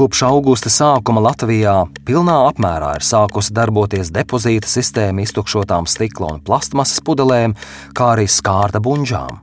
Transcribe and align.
Kopš 0.00 0.22
augusta 0.24 0.70
sākuma 0.72 1.20
Latvijā 1.20 1.74
pilnā 2.08 2.32
apmērā 2.48 2.94
ir 2.96 3.02
sākusi 3.04 3.52
darboties 3.52 4.08
depozīta 4.14 4.64
sistēma 4.64 5.20
iztukšotām 5.26 5.84
stikla 5.84 6.30
un 6.32 6.38
plastmasas 6.40 7.02
pudelēm, 7.04 7.52
kā 7.92 8.06
arī 8.14 8.24
skārta 8.24 8.80
buļģām. 8.80 9.42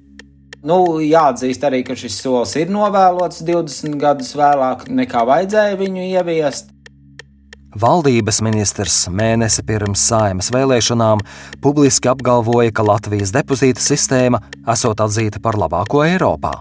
Nu, 0.65 0.77
jāatzīst 0.97 1.61
arī, 1.61 1.83
ka 1.85 1.93
šis 1.93 2.15
solis 2.23 2.55
ir 2.57 2.73
novēlots 2.73 3.43
20 3.45 3.99
gadus 4.01 4.31
vēlāk 4.39 4.87
nekā 4.89 5.21
vajadzēja 5.29 5.77
viņu 5.77 6.07
ieviest. 6.07 6.73
Valdības 7.77 8.41
ministrs 8.41 8.97
mēnesi 9.13 9.61
pirms 9.61 10.07
saimas 10.09 10.49
vēlēšanām 10.57 11.21
publiski 11.61 12.09
apgalvoja, 12.09 12.73
ka 12.73 12.87
Latvijas 12.89 13.35
depozīta 13.37 13.85
sistēma 13.85 14.41
esot 14.73 15.05
atzīta 15.05 15.37
par 15.37 15.61
labāko 15.61 16.01
Eiropā. 16.09 16.57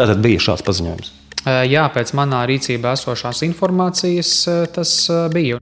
Tātad 0.00 0.24
bija 0.24 0.48
šāds 0.48 0.64
paziņojums. 0.64 1.25
Jā, 1.46 1.86
pēc 1.94 2.10
manā 2.18 2.42
rīcībā 2.50 2.96
esošās 2.96 3.44
informācijas 3.46 4.32
tas 4.74 4.92
bija. 5.34 5.60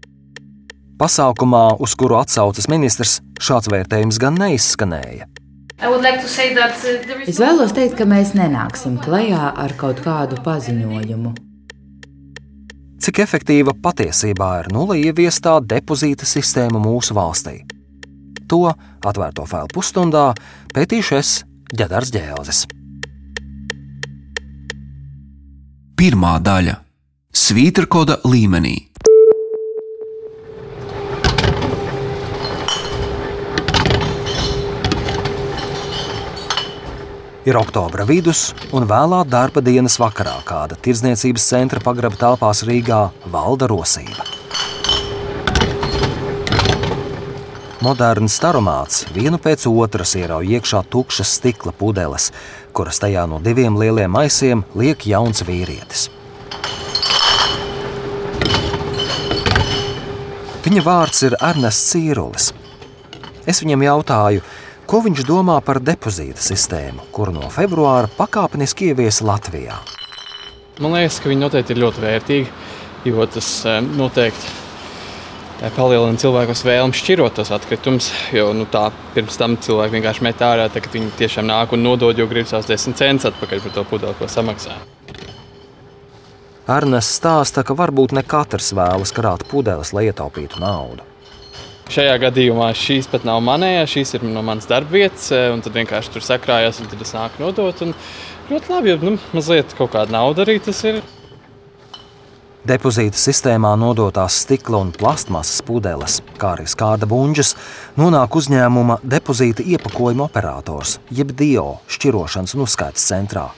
Pasākumā, 0.97 1.65
uz 1.83 1.93
kuru 1.98 2.16
atsaucas 2.20 2.70
ministrs, 2.73 3.19
šāds 3.43 3.69
vērtējums 3.69 4.20
gan 4.23 4.38
neizskanēja. 4.41 5.29
Uh, 5.84 5.98
es 7.27 7.41
vēlos 7.43 7.74
teikt, 7.77 7.98
ka 7.98 8.07
mēs 8.09 8.33
nenāksim 8.38 8.97
klajā 9.02 9.51
ar 9.52 9.74
kaut 9.77 10.01
kādu 10.07 10.38
paziņojumu 10.47 11.34
cik 13.05 13.21
efektīva 13.21 13.74
patiesībā 13.85 14.46
ir 14.62 14.71
nulle 14.73 14.96
ieviestā 15.02 15.59
depozīta 15.69 16.24
sistēma 16.29 16.80
mūsu 16.80 17.16
valstī. 17.16 17.59
To 18.48 18.71
atvērto 19.05 19.45
failu 19.48 19.69
pusstundā 19.74 20.30
pētīšu 20.73 21.19
es 21.19 21.35
Džedars 21.74 22.12
Džēlzes. 22.15 22.65
Pirmā 26.05 26.35
daļa- 26.37 26.75
svītrkoda 27.43 28.19
līmenī. 28.29 28.75
Ir 37.49 37.57
oktobra 37.57 38.05
vidus 38.05 38.52
un 38.77 38.85
vēlā 38.85 39.23
darba 39.24 39.65
dienas 39.65 39.96
vakarā 39.96 40.37
kāda 40.45 40.77
tirdzniecības 40.77 41.49
centra 41.55 41.80
pagraba 41.80 42.21
telpās 42.21 42.61
Rīgā 42.68 43.11
valda 43.24 43.65
rosība. 43.73 44.29
Moderns 47.85 48.37
staromāts 48.39 49.02
vienu 49.13 49.37
pēc 49.37 49.66
otras 49.68 50.15
ierauj 50.16 50.55
iekšā 50.57 50.79
tukšas 50.89 51.35
stikla 51.37 51.73
pudeles, 51.77 52.30
kuras 52.75 52.99
tajā 53.03 53.23
no 53.30 53.39
diviem 53.45 53.79
lieliem 53.79 54.11
maisiem 54.11 54.65
liek 54.75 55.07
jauns 55.07 55.45
vīrietis. 55.47 56.09
Viņa 60.65 60.83
vārds 60.85 61.23
ir 61.29 61.39
Ernests 61.39 61.95
Cīrulis. 61.95 62.52
Es 63.47 63.61
viņam 63.61 63.83
jautāju, 63.85 64.43
Ko 64.84 64.99
viņš 65.00 65.22
domā 65.25 65.55
par 65.65 65.78
depozīta 65.81 66.43
sistēmu, 66.45 67.06
kuru 67.15 67.33
no 67.33 67.47
februāra 67.53 68.11
pakāpeniski 68.19 68.91
ieviesa 68.91 69.25
Latvijā? 69.25 69.78
Man 70.77 70.93
liekas, 70.93 71.22
ka 71.25 71.31
viņi 71.31 71.41
noteikti 71.41 71.72
ir 71.72 71.81
ļoti 71.81 72.03
vērtīgi, 72.03 72.50
jo 73.09 73.25
tas 73.33 73.49
eh, 73.71 73.78
noteikti 73.81 74.63
palielina 75.72 76.19
cilvēkus 76.20 76.65
vēlmi 76.66 76.97
šķirot 76.98 77.38
tos 77.38 77.53
atkritumus. 77.54 78.10
Jo 78.34 78.50
nu, 78.56 78.66
tā 78.70 78.88
pirms 79.15 79.38
tam 79.41 79.56
cilvēki 79.56 79.97
vienkārši 79.97 80.26
met 80.26 80.43
ārā, 80.44 80.66
tad 80.72 80.91
viņi 80.93 81.15
tiešām 81.21 81.48
nāk 81.48 81.72
un 81.76 81.84
nodod, 81.87 82.19
jo 82.19 82.26
grib 82.28 82.48
savus 82.50 82.69
desmit 82.69 83.00
centus 83.00 83.31
atpakaļ 83.31 83.62
par 83.65 83.75
to 83.78 83.87
pudeli, 83.88 84.19
ko 84.19 84.28
samaksā. 84.28 84.76
Ernests 86.75 87.19
stāsta, 87.21 87.65
ka 87.65 87.76
varbūt 87.76 88.15
ne 88.16 88.25
katrs 88.25 88.72
vēlas 88.76 89.12
krāt 89.12 89.44
pudeles, 89.50 89.93
lai 89.97 90.06
ietaupītu 90.09 90.60
naudu. 90.62 91.04
Šajā 91.93 92.15
gadījumā 92.22 92.71
šīs 92.81 93.10
pat 93.12 93.27
nav 93.28 93.43
manējās, 93.44 93.91
šīs 93.93 94.15
ir 94.16 94.25
no 94.25 94.41
manas 94.44 94.69
darbvietas, 94.71 95.27
e, 95.37 95.43
un 95.53 95.60
tad 95.65 95.77
vienkārši 95.77 96.15
tur 96.15 96.25
sakrājās, 96.25 96.81
un 96.81 96.89
tad 96.89 97.05
es 97.05 97.12
nāku 97.12 97.44
nodot. 97.44 97.83
Un 97.84 97.93
ļoti 98.49 98.72
labi, 98.72 98.94
jo 98.94 98.97
nu, 99.05 99.19
mazliet 99.37 99.77
kaut 99.77 99.93
kāda 99.93 100.16
nauda 100.16 100.47
arī 100.47 100.56
tas 100.65 100.81
ir. 100.89 101.03
Depozīta 102.65 103.19
sistēmā 103.21 103.75
nodotās 103.77 104.39
stikla 104.41 104.79
un 104.81 104.91
plastmasas 104.97 105.61
pudeles, 105.69 106.23
kā 106.41 106.55
arī 106.55 106.65
skārda 106.65 107.05
buļģis, 107.05 107.51
nonāk 108.01 108.39
uzņēmuma 108.41 109.03
depozīta 109.05 109.67
iepakojuma 109.69 110.25
operators, 110.31 110.95
jeb 111.13 111.35
DIO 111.37 111.83
šķirošanas 111.93 112.57
un 112.57 112.65
uzskaites 112.65 113.05
centrā. 113.05 113.51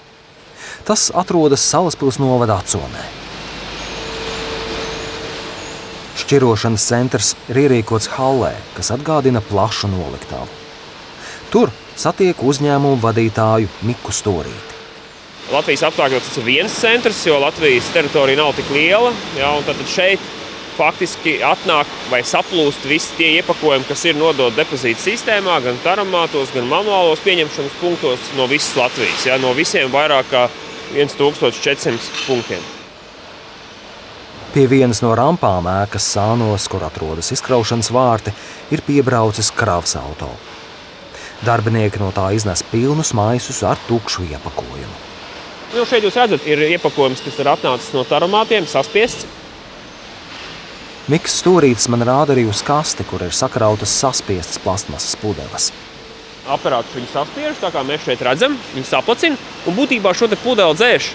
Tas 0.91 1.13
atrodas 1.15 1.63
Salaspils 1.71 2.19
novada 2.19 2.59
atsonē. 2.59 3.07
Šķirošanas 6.27 6.91
centrs 6.91 7.35
ir 7.47 7.63
ierīkots 7.69 8.11
hallē, 8.19 8.57
kas 8.75 8.91
atgādina 8.91 9.39
plašu 9.39 9.87
noliktavu. 9.95 10.51
Tur 11.55 11.71
satiek 11.95 12.43
uzņēmumu 12.43 12.99
vadītāju 13.07 13.71
Miku 13.87 14.11
Storīti. 14.11 14.76
Latvijas 15.53 15.85
apstākļos 15.87 16.25
tas 16.27 16.39
ir 16.41 16.47
viens 16.47 16.75
centrs, 16.75 17.21
jo 17.27 17.37
Latvijas 17.39 17.93
teritorija 17.95 18.41
nav 18.41 18.57
tik 18.59 18.71
liela. 18.75 19.13
Ja, 19.39 19.53
tad 19.67 19.79
šeit 19.87 20.23
faktiski 20.77 21.39
atnāk 21.47 21.91
vai 22.11 22.21
saplūst 22.27 22.87
visi 22.91 23.15
tie 23.17 23.29
iepakojumi, 23.39 23.87
kas 23.89 24.03
ir 24.11 24.19
nodoti 24.19 24.59
depozīta 24.59 25.05
sistēmā, 25.05 25.61
gan 25.65 25.79
taramātos, 25.85 26.53
gan 26.55 26.67
manuālos 26.71 27.23
pieņemšanas 27.25 27.79
punktos 27.81 28.33
no 28.37 28.49
visas 28.51 28.75
Latvijas, 28.77 29.27
ja, 29.29 29.39
no 29.41 29.55
visiem 29.57 29.93
vairāk 29.93 30.33
kā 30.33 30.49
1400 30.97 32.27
punktiem. 32.27 32.67
Pie 34.57 34.67
vienas 34.71 35.03
no 35.05 35.13
rampām 35.17 35.67
ēkas 35.69 36.11
sānos, 36.17 36.67
kur 36.73 36.85
atrodas 36.87 37.31
izkraušanas 37.35 37.91
vārti, 37.93 38.33
ir 38.73 38.83
piebraucis 38.87 39.53
kravas 39.55 39.95
auto. 40.01 40.31
Darbinieki 41.45 42.01
no 42.01 42.09
tā 42.17 42.31
iznes 42.33 42.65
pilnus 42.71 43.13
maisus 43.17 43.61
ar 43.69 43.79
tukšu 43.89 44.25
iepakojumu. 44.31 45.06
Nu, 45.77 45.85
šeit 45.85 46.07
jūs 46.07 46.17
redzat, 46.17 46.47
ir 46.49 46.63
iepakojums, 46.73 47.21
kas 47.21 47.37
ir 47.43 47.51
atnācis 47.53 47.93
no 47.93 48.05
taramātiem, 48.09 48.65
saspiests. 48.71 49.27
Mikls 51.13 51.37
stūrītis 51.43 51.87
man 51.93 52.03
rāda 52.09 52.33
arī 52.35 52.47
uz 52.49 52.65
kasti, 52.67 53.05
kur 53.07 53.23
ir 53.23 53.35
sakrautas 53.37 53.93
saspiestas 54.01 54.59
plastmasas 54.65 55.15
pudeles. 55.21 55.69
Aparāts 56.51 56.95
viņu 56.97 57.13
saspiež, 57.13 57.61
tā 57.61 57.71
kā 57.75 57.85
mēs 57.87 58.07
šeit 58.07 58.25
redzam, 58.25 58.57
viņi 58.73 58.89
saplacina 58.89 59.39
un 59.67 59.77
būtībā 59.77 60.15
šo 60.17 60.31
pudeli 60.43 60.79
dzēš 60.81 61.13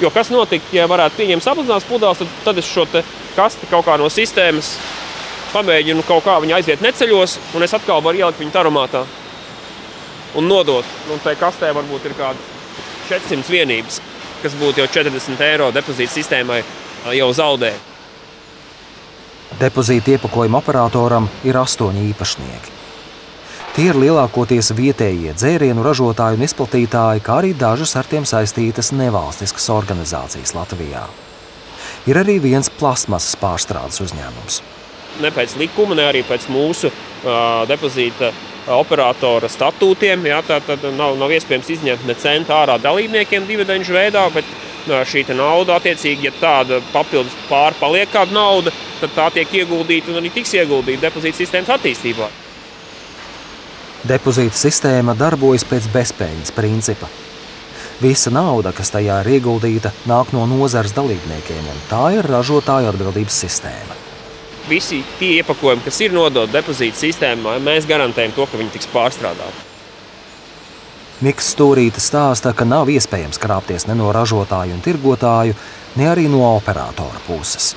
Jo 0.00 0.08
kas 0.08 0.30
notiktu, 0.32 0.72
ja 0.72 0.86
varētu 0.88 1.18
pieņemt 1.20 1.44
sapludināts 1.44 1.84
pudeles, 1.84 2.22
tad, 2.22 2.28
tad 2.44 2.60
es 2.60 2.68
šo 2.68 2.86
kasti 3.36 3.66
kaut 3.68 3.84
kā 3.84 3.98
no 4.00 4.06
sistēmas 4.08 4.72
pamēģinu 5.52 6.06
kaut 6.08 6.24
kā 6.24 6.38
viņu 6.40 6.56
aiziet 6.56 6.80
neceļos, 6.80 7.36
un 7.52 7.66
es 7.66 7.74
atkal 7.76 8.00
varu 8.00 8.22
ielikt 8.22 8.40
viņu 8.40 8.54
tarumātā 8.54 9.04
un 10.40 10.48
nodot. 10.48 10.88
Un 11.12 11.20
tajā 11.20 11.36
kastē 11.42 11.74
varbūt 11.76 12.08
ir 12.08 12.16
kādas 12.16 12.59
400 13.10 13.50
vienības, 13.50 14.00
kas 14.42 14.56
būtu 14.58 14.84
jau 14.84 14.88
40 15.00 15.46
eiro 15.50 15.70
depozīta 15.74 16.14
sistēmai 16.14 16.62
jau 17.18 17.30
zaudē. 17.34 17.72
Depozīta 19.60 20.14
iepakojuma 20.14 20.60
operatoram 20.62 21.26
ir 21.44 21.58
astoņi 21.58 22.06
īpašnieki. 22.12 22.76
Tie 23.74 23.86
ir 23.86 23.98
lielākoties 23.98 24.72
vietējie 24.74 25.34
dzērienu 25.38 25.82
ražotāji 25.86 26.38
un 26.38 26.46
izplatītāji, 26.46 27.22
kā 27.26 27.38
arī 27.42 27.52
dažas 27.54 27.94
ar 27.98 28.08
tiem 28.10 28.26
saistītas 28.26 28.90
nevalstiskas 28.94 29.68
organizācijas 29.74 30.56
Latvijā. 30.56 31.04
Ir 32.10 32.18
arī 32.18 32.38
viens 32.42 32.70
plasmasas 32.80 33.36
pārstrādes 33.38 34.02
uzņēmums. 34.02 34.62
Ne 35.20 35.30
pēc 35.34 35.56
likuma, 35.60 35.96
ne 35.98 36.06
arī 36.08 36.22
pēc 36.24 36.46
mūsu 36.52 36.92
depozīta 37.68 38.30
operatora 38.70 39.48
statūtiem. 39.50 40.26
Jā, 40.30 40.40
tā 40.46 40.60
tad 40.64 40.84
nav, 40.96 41.16
nav 41.20 41.32
iespējams 41.34 41.70
izņemt 41.76 42.06
ne 42.08 42.16
centu 42.20 42.54
ārā 42.56 42.78
dalībniekiem 42.80 43.48
dividendžu 43.48 43.96
veidā, 43.96 44.26
bet 44.34 44.48
šī 44.86 45.24
nauda, 45.34 45.76
attiecīgi, 45.76 46.28
ja 46.28 46.32
tāda 46.40 46.80
papildus 46.92 47.34
pārpaliek 47.50 48.10
kāda 48.12 48.32
nauda, 48.32 48.72
tad 49.00 49.16
tā 49.16 49.30
tiek 49.38 49.58
ieguldīta 49.62 50.12
un 50.12 50.20
arī 50.22 50.32
tiks 50.32 50.54
ieguldīta 50.56 51.08
depozīta 51.08 51.42
sistēmas 51.42 51.74
attīstībā. 51.76 52.30
Depozīta 54.08 54.56
sistēma 54.56 55.12
darbojas 55.18 55.66
pēc 55.68 55.90
bezpēļņas 55.92 56.54
principa. 56.56 57.10
Visa 58.00 58.32
nauda, 58.32 58.72
kas 58.72 58.88
tajā 58.94 59.18
ir 59.20 59.34
ieguldīta, 59.36 59.92
nāk 60.08 60.32
no 60.32 60.46
nozares 60.48 60.96
dalībniekiem, 60.96 61.66
un 61.68 61.82
tā 61.90 62.06
ir 62.16 62.24
ražotāja 62.24 62.94
atbildības 62.94 63.42
sistēma. 63.44 63.99
Visi 64.68 65.00
tie 65.18 65.40
iepakojumi, 65.40 65.82
kas 65.86 66.00
ir 66.04 66.12
nodoti 66.14 66.52
depozīta 66.52 67.00
sistēmā, 67.00 67.56
mēs 67.64 67.88
garantējam 67.88 68.36
to, 68.36 68.46
ka 68.46 68.60
viņi 68.60 68.74
tiks 68.76 68.90
pārstrādāti. 68.92 69.66
Mikls 71.20 71.50
Stūrīte 71.52 72.00
stāsta, 72.00 72.54
ka 72.56 72.64
nav 72.64 72.88
iespējams 72.88 73.40
krāpties 73.40 73.84
ne 73.88 73.96
no 73.98 74.08
ražotāju 74.14 74.76
un 74.76 74.84
tirgotāju, 74.84 75.56
ne 76.00 76.06
arī 76.08 76.28
no 76.32 76.46
operatora 76.54 77.20
puses. 77.26 77.74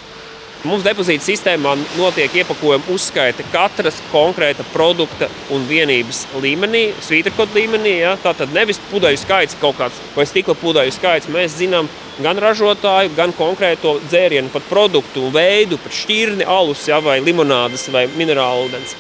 Mūsu 0.64 0.86
depozīta 0.86 1.26
sistēmā 1.26 1.74
notiek 1.98 2.38
iepakojuma 2.40 2.88
uzskaita 2.94 3.44
katras 3.52 3.98
konkrēta 4.14 4.64
produkta 4.72 5.28
un 5.52 5.66
vienības 5.68 6.22
līmenī, 6.40 6.86
svītrkoda 7.04 7.58
līmenī. 7.58 7.98
Ja? 8.00 8.14
Tātad 8.24 8.54
nevis 8.56 8.80
pudeļu 8.88 9.20
skaits 9.20 9.58
kaut 9.60 9.76
kāds 9.82 10.00
vai 10.16 10.24
stikla 10.30 10.56
pudeļu 10.62 10.96
skaits. 10.96 11.28
Mēs 11.36 11.58
zinām 11.60 11.92
gan 12.24 12.40
ražotāju, 12.40 13.12
gan 13.18 13.36
konkrēto 13.36 13.98
dzērienu, 14.06 14.54
pat 14.56 14.64
produktu 14.72 15.26
veidu, 15.36 15.82
pat 15.84 16.00
šķirni, 16.00 16.48
alus 16.48 16.88
ja? 16.88 17.02
vai 17.04 17.20
limonādes 17.20 17.90
vai 17.92 18.08
minerālu 18.16 18.70
ūdens. 18.70 18.96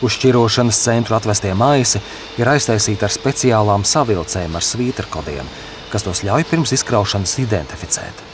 Uz 0.00 0.16
šķirošanas 0.16 0.82
centru 0.88 1.20
atvestie 1.20 1.52
maisi 1.52 2.00
ir 2.40 2.48
aiztaisīti 2.48 3.04
ar 3.04 3.12
speciālām 3.12 3.84
savilcēm 3.84 4.56
ar 4.56 4.70
svītrkodiem, 4.72 5.56
kas 5.92 6.08
tos 6.08 6.24
ļauj 6.24 6.48
pirms 6.48 6.78
izkraušanas 6.80 7.42
identificēt 7.44 8.31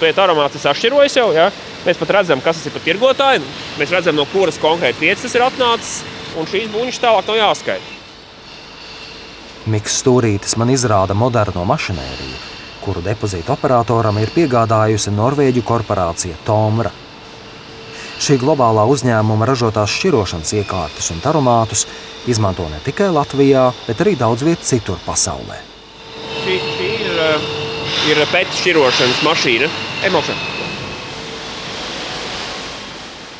pēc 0.00 0.18
aromāta 0.22 0.60
atšķirojas 0.70 1.16
jau. 1.18 1.28
Ja? 1.36 1.48
Mēs 1.86 2.00
pat 2.00 2.12
redzam, 2.18 2.42
kas 2.44 2.58
tas 2.58 2.68
ir 2.68 2.74
par 2.74 2.84
tirgotāju. 2.84 3.44
Mēs 3.78 3.94
redzam, 3.94 4.18
no 4.18 4.26
kuras 4.32 4.58
konkrēti 4.62 5.06
vietas 5.06 5.26
tas 5.26 5.36
ir 5.38 5.46
atnācis, 5.46 6.02
un 6.38 6.48
šīs 6.48 6.70
buļbuļsaktas 6.72 7.02
tālāk 7.04 7.30
nav 7.30 7.40
jāskaita. 7.42 7.96
Mikls 9.68 9.98
Stūrītis 10.00 10.56
man 10.56 10.72
izrāda 10.72 11.16
moderno 11.18 11.64
mašinēriju, 11.68 12.38
kuru 12.84 13.02
depozīta 13.04 13.52
operatoram 13.52 14.16
ir 14.22 14.32
piegādājusi 14.32 15.12
Norvēģu 15.12 15.64
korporācija 15.66 16.40
Tomra. 16.46 16.92
Šī 18.18 18.34
globālā 18.40 18.82
uzņēmuma 18.90 19.46
ražotās 19.46 19.92
šķirošanas 19.94 20.56
iekārtas 20.58 21.12
un 21.14 21.20
aromātus 21.30 21.84
izmanto 22.26 22.66
ne 22.72 22.80
tikai 22.82 23.12
Latvijā, 23.14 23.68
bet 23.86 24.02
arī 24.02 24.16
daudz 24.18 24.42
vietā 24.48 24.66
citur 24.72 24.98
pasaulē. 25.06 25.60
Šī, 26.40 26.58
šī 26.74 26.92
ir 27.04 27.24
uh 27.28 27.66
ir 28.08 28.20
pēc 28.32 28.56
šķirošanas 28.60 29.22
mašīna. 29.26 29.68
Emošana. 30.06 30.38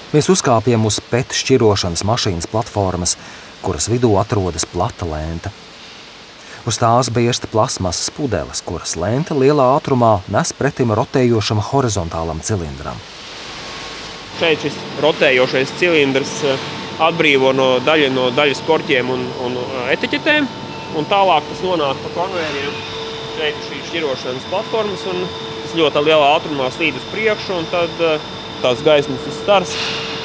Mēs 0.09 0.27
uzkāpjam 0.33 0.87
uz 0.89 0.97
pēc 1.05 1.37
šķirošanas 1.37 2.03
mašīnas 2.09 2.49
platformas, 2.51 3.15
kuras 3.63 3.87
vidū 3.93 4.15
atrodas 4.19 4.65
plata 4.67 5.07
lenta. 5.07 5.53
Uz 6.67 6.81
tās 6.81 7.11
biezta 7.15 7.47
plasmasas 7.53 8.11
pudeles, 8.17 8.63
kuras 8.67 8.97
lenta 8.99 9.37
lielā 9.39 9.69
ātrumā 9.77 10.17
nes 10.35 10.51
pretim 10.57 10.91
rotējošam 10.99 11.61
horizontālam 11.71 12.43
cilindram. 12.43 12.99
Šeit 14.41 14.65
šis 14.67 14.79
rotējošais 15.05 15.77
cilindrs 15.79 16.33
eh, 16.49 16.67
atbrīvo 17.07 17.53
no, 17.55 17.69
daļa, 17.87 18.11
no 18.17 18.31
daļas 18.35 18.65
korķiem 18.67 19.13
un, 19.15 19.23
un 19.47 19.61
eh, 19.63 19.93
etiķetēm, 19.95 20.49
un 20.99 21.07
tālāk 21.13 21.47
tas 21.53 21.63
nonāk 21.67 22.03
pa 22.03 22.15
konvejiem 22.17 22.75
šeit 23.39 23.63
šīs 23.69 23.87
šķirošanas 23.93 24.51
platformas, 24.51 25.07
un 25.13 25.23
tas 25.69 25.77
ļoti 25.77 26.01
lielā 26.07 26.29
ātrumā 26.39 26.71
slīd 26.73 26.97
uz 26.97 27.07
priekšu, 27.13 27.59
un 27.61 27.67
tad 27.69 28.01
eh, 28.01 28.21
tās 28.63 28.81
gaismas 28.85 29.25
stars. 29.43 29.75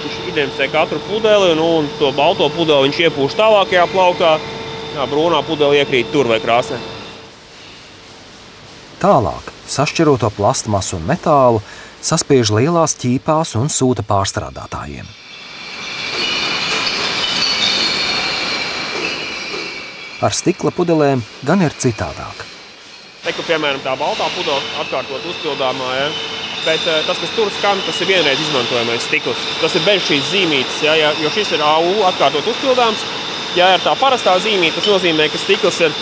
Viņš 0.03 0.19
identificē 0.31 0.69
katru 0.71 0.99
pudeli, 1.07 1.53
nu, 1.55 1.65
un 1.81 1.89
to 1.99 2.11
balto 2.15 2.47
pudeli 2.51 2.87
viņš 2.87 2.99
iepūš 3.07 3.35
tālākajā 3.39 3.85
plaukā. 3.91 4.33
Jā, 4.93 5.07
brūnā 5.09 5.41
pudele 5.47 5.81
iekrīt 5.81 6.11
tur 6.13 6.29
vai 6.29 6.39
krāsē. 6.43 6.77
Tālāk, 9.03 9.49
sašķiroto 9.67 10.29
plastmasu 10.37 10.99
un 10.99 11.07
metālu 11.09 11.59
saspiež 12.03 12.53
lielās 12.55 12.95
ķīpās 12.99 13.55
un 13.59 13.71
sūta 13.71 14.05
pārstrādātājiem. 14.07 15.07
Ar 20.23 20.31
stikla 20.31 20.71
pudelēm 20.71 21.23
gan 21.43 21.65
ir 21.65 21.75
citādāk. 21.75 22.52
Teku, 23.23 23.43
piemēram, 23.47 23.79
tā 23.85 23.93
baltā 23.95 24.25
pudele 24.35 24.59
atkārtot 24.81 25.27
uzpildāmā. 25.31 25.91
Ja? 25.95 26.07
Bet 26.63 26.83
uh, 26.87 26.99
tas, 27.07 27.19
kas 27.19 27.31
tur 27.35 27.51
skan, 27.55 27.79
tas 27.87 28.01
ir 28.03 28.09
vienreiz 28.09 28.41
izmantojamais 28.43 29.05
stikls. 29.07 29.45
Tas 29.61 29.75
ir 29.79 29.85
bez 29.87 30.03
šīs 30.09 30.27
zīmītes, 30.31 30.81
ja? 30.83 30.95
Ja, 30.99 31.13
jo 31.23 31.31
šis 31.31 31.53
ir 31.55 31.63
AU 31.63 32.03
atkārtot 32.09 32.49
uzpildāms. 32.51 33.05
Ja 33.55 33.69
ir 33.75 33.85
tā 33.85 33.93
parastā 33.99 34.35
zīmīte, 34.43 34.79
tas 34.79 34.91
nozīmē, 34.91 35.29
ka 35.31 35.39
stikls 35.39 35.79
ir 35.85 35.95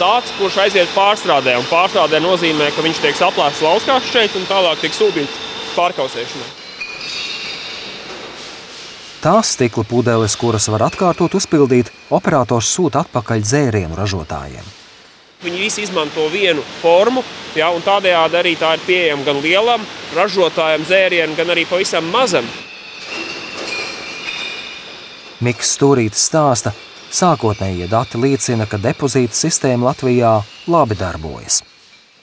tāds, 0.00 0.32
kurš 0.38 0.62
aiziet 0.64 0.96
pārstrādē. 0.96 1.58
Un 1.60 1.68
pārstrādē 1.68 2.22
nozīmē, 2.24 2.70
ka 2.72 2.84
viņš 2.88 3.04
tiek 3.04 3.20
saplēsts 3.20 3.64
lauskās 3.66 4.08
šeit 4.08 4.40
un 4.40 4.48
tālāk 4.48 4.80
tiek 4.80 4.96
sūtīts 4.96 5.38
pārkausēšanai. 5.76 6.50
Tās 9.20 9.52
stikla 9.52 9.84
pudeles, 9.84 10.40
kuras 10.40 10.72
var 10.72 10.88
atkārtot 10.88 11.36
uzpildīt, 11.36 11.92
operators 12.08 12.72
sūta 12.72 13.04
atpakaļ 13.04 13.44
dzērienu 13.44 13.98
ražotājiem. 13.98 14.79
Viņi 15.40 15.56
visi 15.56 15.82
izmanto 15.86 16.26
vienu 16.28 16.60
formu, 16.82 17.22
ja, 17.56 17.70
un 17.72 17.80
tādējādi 17.80 18.36
arī 18.36 18.50
tā 18.60 18.74
ir 18.76 18.82
pieejama 18.84 19.24
gan 19.24 19.38
lielam 19.40 19.86
ražotājam, 20.12 20.84
zērienam, 20.84 21.32
gan 21.38 21.54
arī 21.54 21.64
pavisam 21.64 22.10
mazam. 22.12 22.44
Mikls 25.40 25.72
Stūrītis 25.78 26.26
stāsta, 26.28 26.74
sākotnējie 27.08 27.88
dati 27.88 28.20
liecina, 28.20 28.68
ka 28.68 28.76
depozīta 28.76 29.32
sistēma 29.32 29.88
Latvijā 29.88 30.34
labi 30.68 31.00
darbojas. 31.00 31.62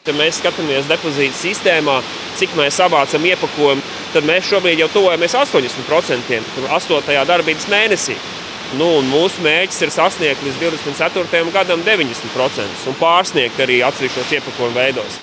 Ja 0.06 0.14
mēs 0.14 0.38
skatāmies 0.38 0.86
depozīta 0.88 1.36
sistēmā, 1.42 1.98
cik 2.38 2.54
mēs 2.56 2.78
savācam 2.78 3.26
iepakojumu, 3.28 3.82
tad 4.14 4.30
mēs 4.30 4.46
šobrīd 4.52 4.86
jau 4.86 4.94
tuvojamies 4.94 5.34
80% 5.42 6.38
8. 6.70 7.18
darbības 7.34 7.66
mēnesī. 7.74 8.22
Nu, 8.76 8.88
mūsu 9.08 9.40
mērķis 9.46 9.86
ir 9.86 9.92
sasniegt 9.96 10.44
līdz 10.44 10.58
24. 10.60 11.40
gadam 11.56 11.84
90% 11.86 12.90
un 12.92 12.98
pārsniegt 13.00 13.62
arī 13.64 13.80
atsevišķos 13.88 14.34
iepakojuma 14.36 14.76
veidos. 14.76 15.22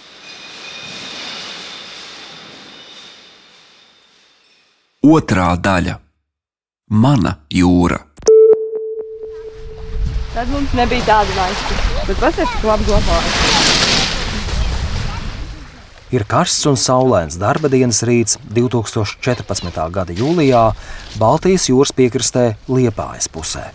Otra 5.05 5.53
daļa- 5.61 5.99
Mana 7.05 7.35
jūra. 7.53 8.01
Tad 10.33 10.49
mums 10.49 10.73
nebija 10.73 11.05
tāda 11.05 11.37
laiska, 11.37 11.77
bet 12.09 12.25
tik 12.41 12.65
labi 12.65 12.89
glabājis. 12.89 13.94
Ir 16.13 16.27
karsts 16.29 16.67
un 16.69 16.77
saulains 16.77 17.39
darba 17.41 17.71
dienas 17.73 18.03
rīts 18.05 18.37
2014. 18.53 19.81
gada 19.91 20.13
jūlijā 20.13 20.67
Baltijas 21.17 21.71
jūras 21.71 21.95
piekrastē 21.97 22.55
Liepājas 22.69 23.31
pusē. 23.33 23.71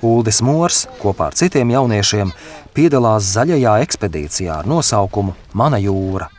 Uldis 0.00 0.40
Mors 0.40 0.86
kopā 1.02 1.28
ar 1.28 1.36
citiem 1.36 1.74
jauniešiem 1.76 2.32
piedalās 2.72 3.28
zaļajā 3.34 3.74
ekspedīcijā 3.84 4.62
ar 4.62 4.68
nosaukumu 4.70 5.36
Mana 5.52 5.80
jūra. 5.82 6.30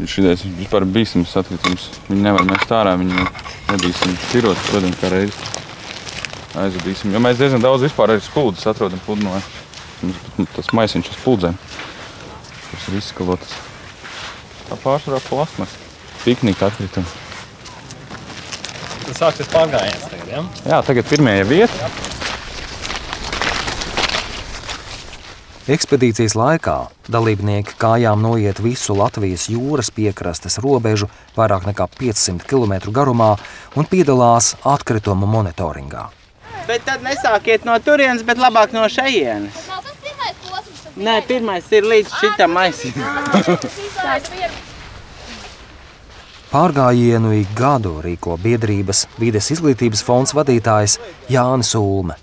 Šis 0.00 0.44
vispār 0.56 0.86
ir 0.86 0.92
bīstams 0.94 1.34
atkritums. 1.36 1.88
Viņi 2.06 2.22
nevar 2.24 2.46
mest 2.48 2.70
ārā, 2.72 2.94
viņi 3.00 3.26
nebīstami 3.72 4.20
šķirot, 4.28 4.62
protams, 4.70 5.00
kā 5.02 5.10
reizes 5.12 5.58
aizvedīsim. 6.58 7.12
Jo 7.14 7.20
mēs 7.22 7.40
diezgan 7.40 7.62
daudz 7.62 7.84
vispār 7.84 8.14
arī 8.14 8.24
spūdzes 8.24 8.70
atrodam 8.70 9.02
pludmalē. 9.04 9.42
Mums 10.02 10.52
tas 10.56 10.70
maisiņš 10.76 11.10
uz 11.12 11.18
pūdzēm. 11.24 11.58
Tas 12.70 12.86
ir 12.88 13.00
izskalots. 13.00 13.56
Tā 14.68 14.78
pārsvarā 14.80 15.20
plasmas. 15.26 15.74
Piknika 16.24 16.70
atkritumi. 16.70 17.08
Tas 19.06 19.18
sāksies 19.18 19.50
pārgājiens 19.50 20.06
tagad, 20.06 20.28
ja? 20.30 20.44
Jā, 20.68 20.80
tagad 20.86 21.08
pirmie 21.10 21.40
ir 21.40 21.48
vieta. 21.50 21.90
Ekspedīcijas 25.70 26.34
laikā 26.34 26.76
dalībnieki 27.12 27.76
kājām 27.78 28.22
noiet 28.24 28.58
visu 28.64 28.94
Latvijas 28.96 29.44
jūras 29.52 29.90
piekrastes 29.94 30.56
robežu 30.62 31.06
vairāk 31.36 31.68
nekā 31.68 31.86
500 31.98 32.46
km 32.48 32.90
garumā 32.96 33.34
un 33.78 33.86
piedalās 33.86 34.54
atkritumu 34.66 35.28
monitoringā. 35.30 36.08
Bet 36.66 36.86
tad 36.88 37.04
nesākiet 37.06 37.66
no 37.68 37.76
turienes, 37.82 38.24
bet 38.26 38.38
labāk 38.38 38.74
no 38.74 38.86
šejienes. 38.90 39.60
Nē, 41.00 41.20
pirmais 41.24 41.64
ir 41.72 41.86
līdz 41.88 42.10
šitam 42.20 42.58
aisim. 42.60 42.96
Pārgājienu 46.50 47.30
ik 47.38 47.54
gadu 47.56 47.94
rīko 48.04 48.36
biedrības 48.42 49.06
vides 49.20 49.48
izglītības 49.54 50.02
fonds 50.04 50.34
vadītājs 50.36 50.98
Jānis 51.32 51.72
Ulme. 51.78 52.18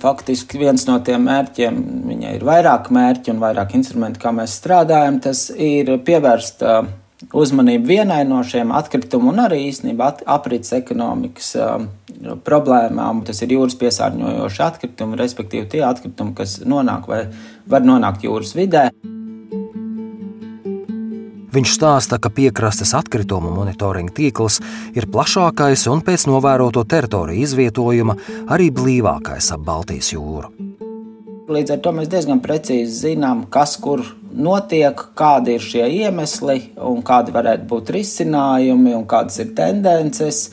Faktiski 0.00 0.60
viens 0.60 0.84
no 0.88 0.98
tiem 1.04 1.24
mērķiem, 1.28 1.80
viņai 2.10 2.34
ir 2.36 2.44
vairāk 2.48 2.90
mērķi 2.92 3.32
un 3.32 3.40
vairāk 3.40 3.72
instrumentu, 3.78 4.20
kā 4.20 4.32
mēs 4.36 4.58
strādājam, 4.60 5.20
tas 5.24 5.46
ir 5.56 5.92
pievērst 6.04 6.64
uzmanību 7.32 7.86
vienai 7.86 8.22
no 8.28 8.40
šiem 8.46 8.72
atkritumu 8.74 9.32
un 9.32 9.42
arī 9.44 9.64
īstenībā 9.68 10.10
aprits 10.30 10.72
ekonomikas 10.76 11.52
problēmām. 12.46 13.24
Tas 13.26 13.42
ir 13.44 13.54
jūras 13.56 13.76
piesārņojoši 13.80 14.66
atkritumi, 14.66 15.20
respektīvi 15.20 15.68
tie 15.76 15.84
atkritumi, 15.86 16.34
kas 16.36 16.60
nonāk 16.64 17.08
vai 17.10 17.24
var 17.70 17.86
nonākt 17.86 18.26
jūras 18.26 18.54
vidē. 18.56 18.88
Viņš 21.50 21.70
stāsta, 21.74 22.20
ka 22.22 22.30
piekrastes 22.30 22.92
atkritumu 22.94 23.50
monitoringa 23.50 24.14
tīkls 24.14 24.60
ir 24.94 25.08
plašākais 25.10 25.88
un 25.90 26.04
pēc 26.06 26.28
novēroto 26.30 26.86
teritoriju 26.86 27.42
izvietojuma 27.42 28.14
arī 28.54 28.70
blīvākais 28.70 29.50
ap 29.56 29.66
Baltijas 29.66 30.14
jūru. 30.14 30.69
Līdz 31.50 31.74
ar 31.74 31.78
to 31.82 31.90
mēs 31.96 32.08
diezgan 32.10 32.38
precīzi 32.44 33.08
zinām, 33.08 33.42
kas 33.50 33.74
kur 33.82 34.04
notiek, 34.30 35.00
kādi 35.18 35.56
ir 35.58 35.64
šie 35.64 35.86
iemesli 36.04 36.60
un 36.86 37.00
kādi 37.06 37.34
varētu 37.34 37.66
būt 37.70 37.90
risinājumi 37.96 38.94
un 38.94 39.06
kādas 39.10 39.40
ir 39.42 39.50
tendences. 39.58 40.44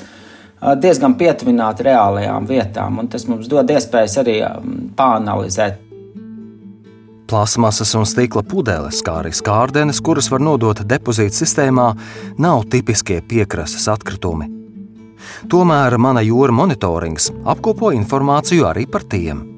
Diezgan 0.57 1.13
pietuvināti 1.19 1.85
reālajām 1.85 2.47
vietām, 2.49 2.97
un 2.97 3.11
tas 3.13 3.27
mums 3.29 3.45
dod 3.51 3.69
iespējas 3.69 4.17
arī 4.23 4.39
pāanalizēt 4.97 5.83
Plasmasas 7.27 7.91
un 7.99 8.05
stikla 8.07 8.39
pudeles, 8.47 9.01
kā 9.03 9.17
arī 9.19 9.33
skārdenes, 9.35 9.99
kuras 9.99 10.29
var 10.31 10.39
nodot 10.39 10.79
depozīta 10.87 11.35
sistēmā, 11.35 11.89
nav 12.39 12.63
tipiskie 12.71 13.19
piekrastes 13.19 13.89
atkritumi. 13.91 14.47
Tomēr 15.51 15.97
mana 15.99 16.23
jūra 16.23 16.55
monitorings 16.55 17.27
apkopo 17.43 17.91
informāciju 17.99 18.69
arī 18.71 18.87
par 18.87 19.03
tiem. 19.11 19.56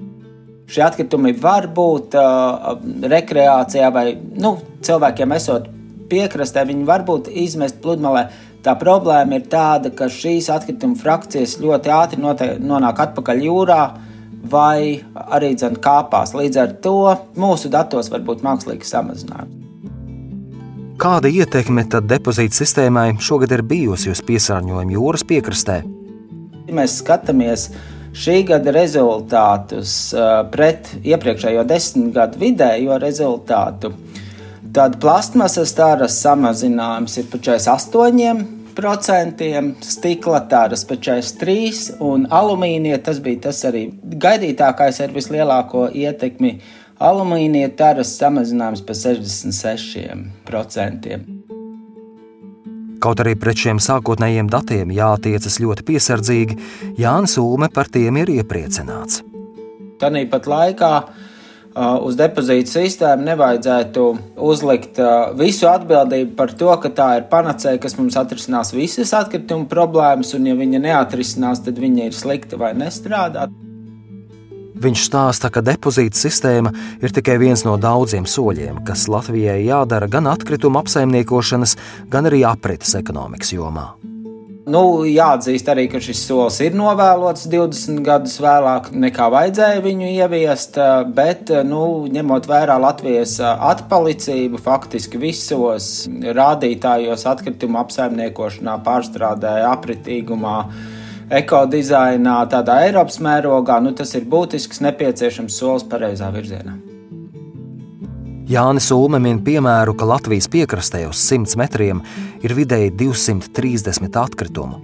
Šie 0.69 0.83
atkritumi 0.85 1.33
var 1.41 1.65
būt 1.73 2.17
uh, 2.19 2.75
rekreācijā 3.09 3.89
vai 3.93 4.11
nu, 4.15 4.57
cilvēkiem 4.85 5.33
esot 5.38 5.65
piekrastē, 6.09 6.65
viņi 6.69 6.85
var 6.85 7.05
būt 7.07 7.31
izmest 7.33 7.81
pludmalē. 7.81 8.27
Tā 8.65 8.75
problēma 8.77 9.39
ir 9.39 9.47
tāda, 9.49 9.89
ka 9.95 10.09
šīs 10.11 10.49
atkrituma 10.53 10.97
frakcijas 10.99 11.57
ļoti 11.63 11.91
ātri 11.95 12.21
nonāk 12.21 13.01
atpakaļ 13.05 13.43
jūrā, 13.47 13.81
uh, 13.88 14.05
vai 14.43 15.03
arī 15.13 15.53
dzen, 15.57 15.77
kāpās. 15.83 16.33
Līdz 16.38 16.61
ar 16.61 16.75
to 16.83 16.97
mūsu 17.39 17.71
datos 17.71 18.11
var 18.11 18.23
būt 18.25 18.43
mākslīgs 18.45 18.91
samazinājums. 18.93 19.55
Kāda 20.99 21.31
ietekme 21.31 21.85
tad 21.88 22.09
depozīta 22.11 22.57
sistēmai 22.57 23.13
šogad 23.23 23.53
ir 23.55 23.63
bijusi 23.63 24.11
uz 24.11 24.19
piesārņojumu 24.27 24.97
jūras 24.97 25.23
piekrastē? 25.27 25.77
Ja 26.67 26.75
mēs 26.75 26.97
skatāmies 26.99 27.69
šī 28.16 28.44
gada 28.50 28.72
rezultātus 28.75 30.13
uh, 30.16 30.22
pret 30.51 30.89
iepriekšējo 31.04 31.63
desmit 31.70 32.13
gadu 32.16 32.39
vidējo 32.42 32.98
rezultātu, 33.01 33.88
tad 34.74 34.92
plastmasas 35.01 35.72
tāras 35.78 36.13
samazinājums 36.24 37.13
ir 37.22 37.25
pa 37.32 37.38
48 37.50 38.48
procentiem, 38.80 39.66
stikla 39.84 40.42
tāras 40.51 40.84
pa 40.88 40.96
43 40.96 42.00
un 42.06 42.28
alumīnija 42.32 42.98
tas 43.04 43.20
bija 43.24 43.39
tas 43.50 43.60
arī 43.68 43.84
gaidītākais 44.25 44.98
ar 45.04 45.10
vislielāko 45.16 45.82
ietekmi. 45.96 46.51
Alumīnija 47.00 47.70
taras 47.80 48.10
samazinājums 48.20 48.82
pa 48.88 48.94
66%. 48.94 51.38
Kaut 53.00 53.22
arī 53.24 53.36
pret 53.39 53.60
šiem 53.60 53.79
sākotnējiem 53.79 54.50
datiem 54.51 54.91
jātiecas 54.91 55.60
ļoti 55.63 55.86
piesardzīgi, 55.88 56.60
Jānis 57.00 57.38
Ulme 57.39 57.70
par 57.72 57.88
tiem 57.91 58.20
ir 58.20 58.32
iepriecināts. 58.39 59.24
Tāpat 60.00 60.48
laikā 60.48 60.94
uz 62.03 62.18
depozītu 62.20 62.72
sistēmu 62.72 63.27
nevajadzētu 63.27 64.06
uzlikt 64.50 65.00
visu 65.39 65.70
atbildību 65.70 66.36
par 66.39 66.53
to, 66.60 66.72
ka 66.84 66.91
tā 66.96 67.10
ir 67.20 67.29
panacēja, 67.32 67.79
kas 67.84 67.96
mums 68.00 68.18
atrisinās 68.20 68.74
visas 68.75 69.13
atkrituma 69.15 69.70
problēmas, 69.72 70.34
un 70.36 70.50
ja 70.50 70.58
viņa 70.60 70.84
neatrisinās, 70.89 71.63
tad 71.63 71.79
viņa 71.79 72.10
ir 72.10 72.18
slikta 72.18 72.60
vai 72.60 72.74
nestrādā. 72.77 73.48
Viņš 74.79 75.05
stāsta, 75.09 75.50
ka 75.51 75.63
depozīta 75.65 76.15
sistēma 76.15 76.71
ir 77.03 77.12
tikai 77.15 77.36
viens 77.41 77.65
no 77.67 77.75
daudziem 77.81 78.27
soļiem, 78.29 78.83
kas 78.88 79.09
Latvijai 79.12 79.59
jādara 79.65 80.07
gan 80.07 80.29
atkrituma 80.31 80.83
apsaimniekošanas, 80.86 81.75
gan 82.12 82.29
arī 82.31 82.45
aprites 82.48 82.95
ekonomikas 82.95 83.51
jomā. 83.57 83.89
Nu, 84.69 85.01
jāatzīst 85.07 85.69
arī, 85.71 85.88
ka 85.89 86.00
šis 86.03 86.19
solis 86.27 86.59
ir 86.62 86.75
novēlots 86.77 87.48
20 87.50 88.03
gadus 88.05 88.36
vēlāk 88.43 88.91
nekā 88.93 89.29
vajadzēja 89.33 89.81
viņu 89.81 90.12
ieviest, 90.13 90.77
bet, 91.15 91.50
nu, 91.65 92.05
ņemot 92.13 92.45
vērā 92.50 92.75
Latvijas 92.83 93.39
atpalicību, 93.41 94.62
faktiski 94.62 95.21
visos 95.21 96.05
rādītājos 96.07 97.25
atkrituma 97.31 97.81
apsaimniekošanā, 97.81 98.77
pārstrādē, 98.86 99.55
apritīgumā, 99.71 100.57
ekodizainā, 101.29 102.38
tādā 102.51 102.79
Eiropas 102.88 103.19
mērogā, 103.24 103.79
nu, 103.83 103.93
tas 103.95 104.13
ir 104.17 104.25
būtisks 104.29 104.81
nepieciešams 104.86 105.57
solis 105.62 105.86
pareizā 105.89 106.31
virzienā. 106.33 106.77
Jānis 108.50 108.88
Ulme 108.89 109.19
min 109.21 109.43
piemēru, 109.45 109.93
ka 109.93 110.07
Latvijas 110.09 110.50
piekrastē 110.50 111.03
uz 111.05 111.21
100 111.21 111.53
metriem 111.62 112.01
ir 112.41 112.55
vidēji 112.57 112.95
230 112.98 114.17
atkritumu. 114.17 114.81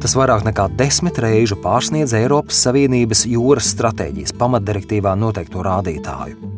Tas 0.00 0.14
vairāk 0.16 0.46
nekā 0.46 0.70
desmit 0.78 1.18
reižu 1.20 1.58
pārsniedz 1.60 2.14
Eiropas 2.16 2.62
Savienības 2.64 3.26
jūras 3.28 3.68
stratēģijas 3.74 4.32
pamatdirektīvā 4.40 5.12
noteikto 5.20 5.66
rādītāju. 5.66 6.54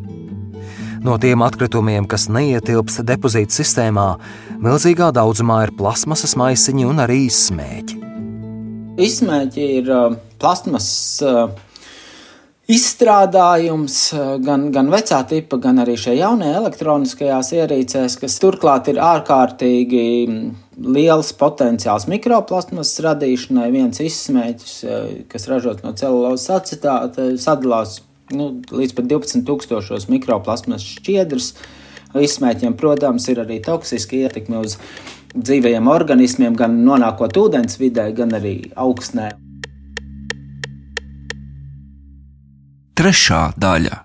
No 1.03 1.17
tiem 1.21 1.43
atkritumiem, 1.45 2.07
kas 2.09 2.29
neietilpst 2.31 3.03
depozīta 3.07 3.59
sistēmā, 3.59 4.07
milzīgā 4.63 5.11
daudzumā 5.15 5.65
ir 5.67 5.75
plasmasas 5.77 6.37
maisiņi 6.39 6.87
un 6.87 7.03
arī 7.03 7.25
izsmēķi. 7.27 7.96
Izsmēķi 8.97 9.65
ir 9.77 9.89
uh, 9.93 10.15
plasmasas 10.41 11.21
uh, 11.21 11.51
izstrādājums 12.67 13.95
eh, 14.11 14.31
gan, 14.43 14.65
gan 14.75 14.89
vecā 14.91 15.21
tipa, 15.29 15.59
gan 15.63 15.79
arī 15.79 15.93
šajā 15.99 16.17
jaunajā 16.19 16.57
elektroniskajās 16.61 17.51
ierīcēs, 17.55 18.17
kas 18.19 18.35
turklāt 18.43 18.89
ir 18.91 18.99
ārkārtīgi 18.99 20.03
mm, 20.27 20.49
liels 20.97 21.31
potenciāls 21.39 22.09
mikroplasmas 22.11 22.91
radīšanai. 23.05 23.69
Viens 23.71 24.03
izsmēķis, 24.03 24.75
kas 25.31 25.47
ražots 25.47 25.85
no 25.85 25.95
celulozes 25.95 26.51
acetāta, 26.57 27.29
sadalās 27.39 28.01
nu, 28.35 28.51
līdz 28.67 28.97
pat 28.97 29.11
12,000 29.15 30.11
mikroplasmas 30.11 30.83
šķiedras. 30.97 31.53
Izsmēķiem, 32.17 32.73
protams, 32.79 33.27
ir 33.29 33.41
arī 33.43 33.61
toksiska 33.63 34.15
ietekme 34.25 34.61
uz 34.63 34.77
dzīvajiem 35.43 35.89
organismiem, 35.91 36.55
gan 36.57 36.79
nonākot 36.85 37.37
ūdens 37.37 37.77
vidē, 37.81 38.09
gan 38.17 38.33
arī 38.37 38.55
augstnē. 38.75 39.31
Trešā 42.97 43.51
daļa. 43.61 44.03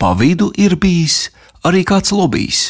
Pa 0.00 0.12
vidu 0.16 0.50
ir 0.60 0.76
bijis 0.80 1.30
arī 1.64 1.84
kāds 1.88 2.12
lobijs. 2.12 2.60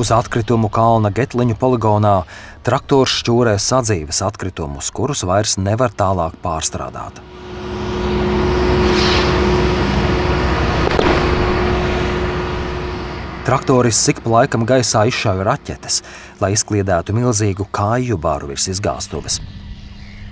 Uz 0.00 0.08
atkritumu 0.12 0.70
kalna 0.72 1.12
Getliņu 1.12 1.56
poligonā 1.60 2.14
traktors 2.64 3.18
šķūrē 3.20 3.58
sadzīves 3.60 4.22
atkritumus, 4.24 4.88
kurus 4.92 5.24
vairs 5.28 5.58
nevar 5.60 5.92
tālāk 5.92 6.36
pārstrādāt. 6.44 7.20
Traktorists 13.42 14.06
ik 14.06 14.20
pa 14.22 14.30
laikam 14.36 14.62
gaisā 14.62 15.00
izšāva 15.10 15.42
raķetes, 15.48 15.96
lai 16.38 16.52
izkliedētu 16.54 17.10
milzīgu 17.16 17.64
kāju 17.74 18.14
baru 18.22 18.52
virs 18.52 18.68
izgāstuves. 18.70 19.40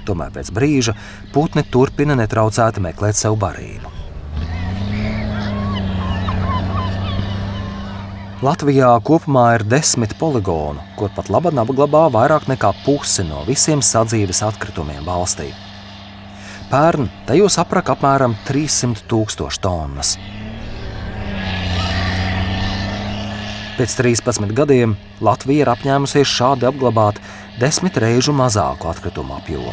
Tomēr 0.06 0.30
pēc 0.36 0.52
brīža 0.54 0.94
putni 1.34 1.64
turpina 1.66 2.14
netraucēti 2.20 2.78
meklēt 2.84 3.18
sev 3.18 3.34
barību. 3.42 3.90
Latvijā 8.46 8.92
kopumā 9.02 9.48
ir 9.58 9.66
desmit 9.66 10.14
poligonu, 10.16 10.78
kur 10.96 11.10
pat 11.16 11.34
laba 11.34 11.50
apglabā 11.50 12.06
vairāk 12.14 12.46
nekā 12.46 12.70
pusi 12.86 13.26
no 13.26 13.42
visiem 13.44 13.82
sadzīves 13.82 14.44
atkritumiem 14.46 15.02
valstī. 15.02 15.50
Pērn 16.70 17.10
tajos 17.26 17.58
apraka 17.58 17.98
apmēram 17.98 18.38
300 18.46 19.02
tūkstoši 19.10 19.66
tonnas. 19.66 20.14
Pēc 23.80 23.94
13 23.96 24.50
gadiem 24.52 24.90
Latvija 25.24 25.64
ir 25.64 25.68
apņēmusies 25.72 26.28
šādi 26.28 26.66
apglabāt 26.68 27.16
desmit 27.56 27.96
reižu 27.96 28.34
mazāku 28.36 28.90
atkritumu 28.90 29.38
apjomu. 29.38 29.72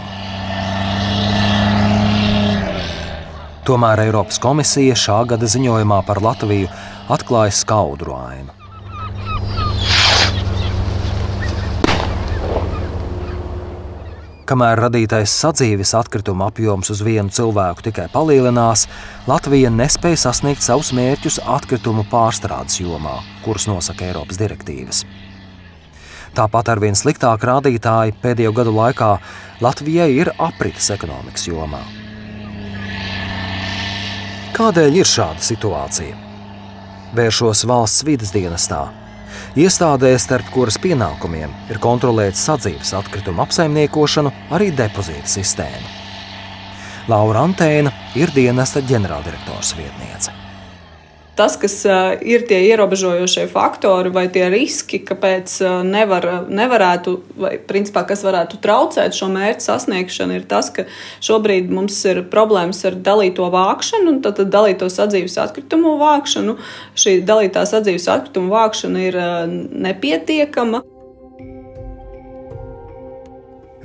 Tomēr 3.67 4.05
Eiropas 4.05 4.39
komisija 4.39 4.95
šā 4.95 5.17
gada 5.33 5.51
ziņojumā 5.51 5.99
par 6.07 6.23
Latviju 6.23 6.71
atklāja 7.11 7.51
skaudru 7.59 8.15
ainu. 8.15 8.56
Kamēr 14.47 14.79
radītais 14.79 15.31
sadzīves 15.41 15.89
atkrituma 15.97 16.45
apjoms 16.47 16.87
uz 16.93 17.01
vienu 17.03 17.27
cilvēku 17.35 17.83
tikai 17.89 18.05
palielinās, 18.13 18.85
Latvija 19.27 19.67
nespēja 19.75 20.21
sasniegt 20.21 20.63
savus 20.63 20.93
mērķus 20.95 21.41
atkritumu 21.43 22.05
pārstrādes 22.07 22.77
jomā, 22.79 23.17
kurus 23.43 23.65
nosaka 23.67 24.05
Eiropas 24.07 24.39
direktīvas. 24.39 25.01
Tāpat 26.37 26.71
ar 26.71 26.79
vien 26.79 26.95
sliktāku 26.95 27.49
rādītāju 27.49 28.15
pēdējo 28.23 28.53
gadu 28.55 28.71
laikā 28.77 29.09
Latvijai 29.65 30.13
ir 30.15 30.31
aprites 30.37 30.87
ekonomikas 30.95 31.49
jomā. 31.49 31.81
Kādēļ 34.55 35.01
ir 35.01 35.11
šāda 35.11 35.43
situācija? 35.43 36.15
Vēršos 37.19 37.65
valsts 37.67 38.07
vidas 38.07 38.31
dienestā 38.31 38.85
Iestādē, 39.57 40.11
starp 40.21 40.51
kuras 40.53 40.75
pienākumiem 40.77 41.53
ir 41.71 41.79
kontrolēt 41.81 42.37
sadzīves 42.37 42.93
atkritumu 42.99 43.41
apsaimniekošanu, 43.47 44.33
arī 44.53 44.69
depozīta 44.69 45.25
sistēmu. 45.33 45.95
Laura 47.09 47.47
Antēna 47.47 47.93
ir 48.19 48.29
dienesta 48.35 48.85
ģenerāldirektors 48.85 49.73
vietniece 49.79 50.46
tas, 51.37 51.55
kas 51.59 51.75
ir 52.25 52.45
tie 52.49 52.59
ierobežojošie 52.71 53.45
faktori 53.51 54.11
vai 54.13 54.25
tie 54.33 54.47
riski, 54.51 54.99
kāpēc 55.05 55.57
nevar, 55.87 56.27
nevarētu, 56.49 57.13
vai 57.37 57.53
principā, 57.69 58.03
kas 58.09 58.25
varētu 58.25 58.59
traucēt 58.63 59.15
šo 59.17 59.29
mērķu 59.33 59.67
sasniegšanu, 59.67 60.39
ir 60.39 60.49
tas, 60.49 60.71
ka 60.73 60.87
šobrīd 61.23 61.71
mums 61.73 61.99
ir 62.09 62.23
problēmas 62.31 62.83
ar 62.89 62.97
dalīto 63.07 63.47
vākšanu, 63.53 64.17
tad 64.25 64.43
dalīto 64.51 64.89
sadzīves 64.91 65.37
atkritumu 65.45 65.97
vākšanu. 66.01 66.57
Šī 66.97 67.19
dalītā 67.27 67.65
sadzīves 67.69 68.09
atkritumu 68.17 68.53
vākšana 68.57 69.07
ir 69.07 69.23
nepietiekama. 69.87 70.83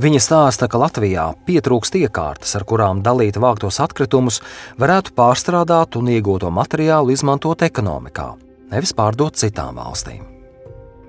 Viņa 0.02 0.18
stāsta, 0.18 0.66
ka 0.66 0.80
Latvijā 0.82 1.28
pietrūkst 1.46 1.94
iekārtas, 2.00 2.56
ar 2.58 2.64
kurām 2.66 3.04
dalīt 3.06 3.36
vāktos 3.38 3.76
atkritumus, 3.84 4.40
varētu 4.82 5.12
pārstrādāt 5.14 5.94
un 6.00 6.08
iegūto 6.10 6.50
materiālu 6.50 7.12
izmantot 7.14 7.62
ekonomikā, 7.62 8.32
nevis 8.72 8.90
pārdot 8.98 9.38
citām 9.38 9.78
valstīm. 9.78 10.24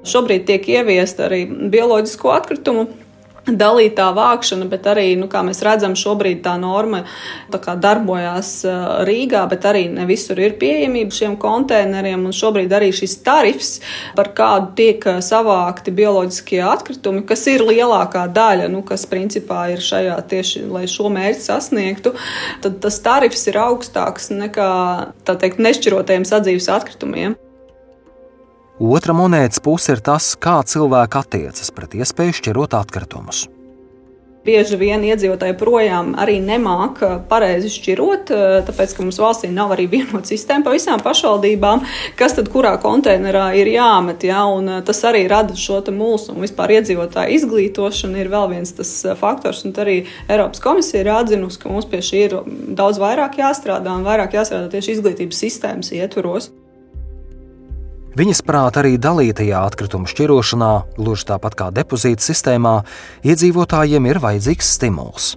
Šobrīd 0.05 0.45
tiek 0.45 0.67
ieviesta 0.75 1.25
arī 1.25 1.47
bioloģisko 1.73 2.35
atkritumu 2.35 2.85
dalītā 3.47 4.07
vākšana, 4.15 4.67
bet 4.71 4.88
arī, 4.88 5.13
nu, 5.19 5.27
kā 5.31 5.41
mēs 5.43 5.62
redzam, 5.65 5.97
šobrīd 6.00 6.43
tā 6.45 6.55
norma 6.62 7.03
tā 7.51 7.75
darbojās 7.79 8.51
Rīgā, 9.07 9.43
bet 9.51 9.67
arī 9.67 9.85
ne 9.91 10.07
visur 10.09 10.39
ir 10.39 10.55
pieejamība 10.62 11.15
šiem 11.15 11.35
konteineriem. 11.41 12.29
Šobrīd 12.33 12.71
arī 12.73 12.91
šis 12.95 13.17
tarifs, 13.25 13.73
par 14.17 14.31
kādu 14.38 14.71
tiek 14.79 15.07
savākti 15.23 15.93
bioloģiskie 15.95 16.62
atkritumi, 16.65 17.25
kas 17.27 17.45
ir 17.51 17.65
lielākā 17.67 18.25
daļa, 18.33 18.71
nu, 18.71 18.83
kas 18.88 19.05
principā 19.09 19.67
ir 19.75 19.83
šajā 19.83 20.17
tieši, 20.31 20.65
lai 20.71 20.85
šo 20.89 21.12
mērķi 21.13 21.47
sasniegtu, 21.50 22.15
tad 22.63 22.79
tas 22.83 23.00
tarifs 23.03 23.47
ir 23.51 23.59
augstāks 23.59 24.31
nekā, 24.33 24.73
tā 25.27 25.39
teikt, 25.39 25.62
nešķirotajiem 25.63 26.27
sadzīves 26.27 26.71
atkritumiem. 26.71 27.42
Otra 28.84 29.13
monētas 29.16 29.62
puse 29.63 29.94
ir 29.96 30.02
tas, 30.04 30.34
kā 30.36 30.58
cilvēki 30.68 31.16
attiecas 31.16 31.70
pret 31.72 31.94
iespēju 31.96 32.34
šķirot 32.36 32.74
atkritumus. 32.75 33.46
Bieži 34.44 34.75
vien 34.75 35.06
iedzīvotāji 35.08 35.56
projām 35.56 36.10
arī 36.20 36.34
nemāk 36.44 36.98
pareizi 37.30 37.70
šķirot, 37.72 38.34
tāpēc, 38.68 38.96
ka 38.98 39.06
mums 39.06 39.22
valstī 39.24 39.48
nav 39.56 39.72
arī 39.72 39.86
vienota 39.94 40.28
sistēma 40.28 40.66
pa 40.66 40.74
visām 40.74 41.00
pašvaldībām, 41.00 41.86
kas 42.20 42.36
tad 42.36 42.50
kurā 42.52 42.74
konteinerā 42.84 43.46
ir 43.56 43.72
jāmet. 43.72 44.25
Ja? 44.28 44.42
Un 44.52 44.68
tas 44.84 45.00
arī 45.08 45.22
rada 45.32 45.56
šo 45.56 45.80
mulsu 45.96 46.34
un 46.36 46.44
vispār 46.44 46.75
iedzīvotāju 46.75 47.38
izglītošana 47.38 48.20
ir 48.20 48.32
vēl 48.34 48.50
viens 48.52 48.75
tas 48.75 48.92
faktors. 49.22 49.63
Un 49.63 49.72
arī 49.80 50.02
Eiropas 50.28 50.60
komisija 50.60 51.06
ir 51.06 51.13
atzinusi, 51.22 51.62
ka 51.63 51.72
mums 51.72 51.88
pie 51.88 52.04
šī 52.04 52.25
ir 52.25 52.36
daudz 52.75 53.00
vairāk 53.00 53.40
jāstrādā 53.40 53.96
un 53.96 54.04
vairāk 54.04 54.36
jāstrādā 54.36 54.68
tieši 54.75 54.98
izglītības 54.98 55.40
sistēmas 55.46 55.96
ietvaros. 55.96 56.52
Viņas 58.13 58.43
prāt 58.46 58.75
arī 58.77 59.00
dalītajā 59.01 59.63
atkritumu 59.65 60.05
šķirošanā, 60.05 60.74
gluži 61.00 61.25
tāpat 61.32 61.55
kā 61.58 61.70
depozīta 61.74 62.22
sistēmā, 62.22 62.74
iedzīvotājiem 63.25 64.05
ir 64.05 64.20
vajadzīgs 64.22 64.70
stimuls. 64.75 65.32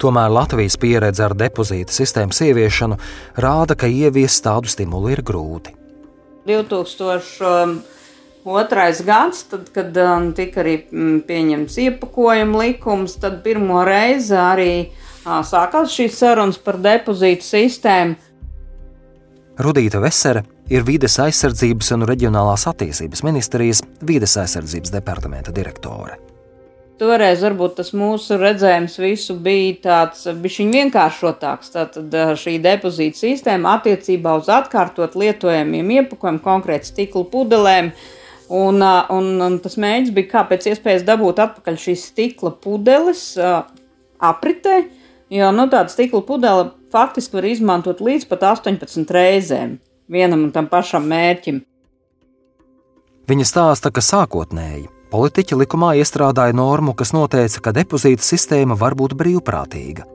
Tomēr 0.00 0.32
Latvijas 0.32 0.74
pieredze 0.80 1.22
ar 1.22 1.36
depozīta 1.38 1.94
sistēmas 1.94 2.40
ieviešanu 2.48 2.98
rāda, 3.38 3.76
ka 3.78 3.86
ieviest 3.86 4.42
tādu 4.42 4.72
stimulu 4.72 5.12
ir 5.14 5.22
grūti. 5.22 5.76
2000. 6.50 7.98
Otrais 8.50 9.02
gads, 9.04 9.42
tad, 9.52 9.66
kad 9.74 9.92
um, 10.00 10.30
tika 10.32 10.62
arī 10.62 10.78
mm, 10.88 11.18
pieņemts 11.28 11.74
iepakojuma 11.82 12.62
likums, 12.64 13.18
tad 13.20 13.42
pirmo 13.44 13.82
reizi 13.84 14.32
arī 14.32 14.72
sākās 15.24 15.92
šīs 15.94 16.16
sarunas 16.18 16.58
par 16.58 16.78
depozītu 16.80 17.44
sistēmu. 17.44 18.16
Rudīta 19.60 20.00
Vesere 20.00 20.46
ir 20.72 20.86
vides 20.86 21.18
aizsardzības 21.20 21.92
un 21.96 22.06
reģionālās 22.08 22.64
attīstības 22.70 23.24
ministrijas 23.26 23.82
vides 24.06 24.36
aizsardzības 24.40 24.92
departamenta 24.94 25.52
direktore. 25.52 26.16
Toreiz 27.00 27.40
varbūt 27.40 27.78
tas 27.78 27.94
mūsu 27.96 28.36
redzējums 28.36 28.98
visu 29.00 29.34
bija 29.40 29.76
tāds 29.86 30.26
bišķiņ 30.36 30.72
vienkāršotāks. 30.76 31.72
Tātad 31.72 32.16
šī 32.36 32.58
depozīta 32.60 33.22
sistēma 33.22 33.78
attiecībā 33.78 34.34
uz 34.36 34.50
atkārtot 34.52 35.16
lietojamiem 35.16 35.94
iepakojumiem, 35.96 36.42
konkrēti 36.44 36.90
stikla 36.92 37.24
pudelēm. 37.32 37.88
Un, 38.50 38.84
un, 38.84 39.30
un 39.46 39.56
tas 39.64 39.78
mēģinājums 39.80 40.12
bija, 40.12 40.28
kā 40.34 40.44
pēc 40.50 40.68
iespējas 40.74 41.06
dabūt 41.08 41.40
atpakaļ 41.40 41.80
šīs 41.80 42.04
stikla 42.10 42.52
pudeles 42.60 43.24
apritē, 43.40 44.76
Jo 45.30 45.52
nu, 45.54 45.68
tāda 45.70 45.92
stikla 45.92 46.24
pudele 46.26 46.70
faktiski 46.90 47.38
var 47.38 47.46
izmantot 47.46 48.00
līdz 48.02 48.26
pat 48.30 48.46
18 48.50 49.12
reizēm 49.14 49.76
vienam 50.10 50.48
un 50.48 50.54
tam 50.54 50.66
pašam 50.70 51.06
mērķim. 51.06 51.60
Viņa 53.30 53.46
stāsta, 53.46 53.92
ka 53.94 54.02
sākotnēji 54.02 54.88
politiķi 55.10 55.58
likumā 55.58 55.92
iestrādāja 56.00 56.54
normu, 56.56 56.94
kas 56.98 57.12
noteica, 57.14 57.62
ka 57.62 57.74
depozīta 57.74 58.26
sistēma 58.26 58.78
var 58.78 58.96
būt 58.98 59.14
brīvprātīga. 59.18 60.06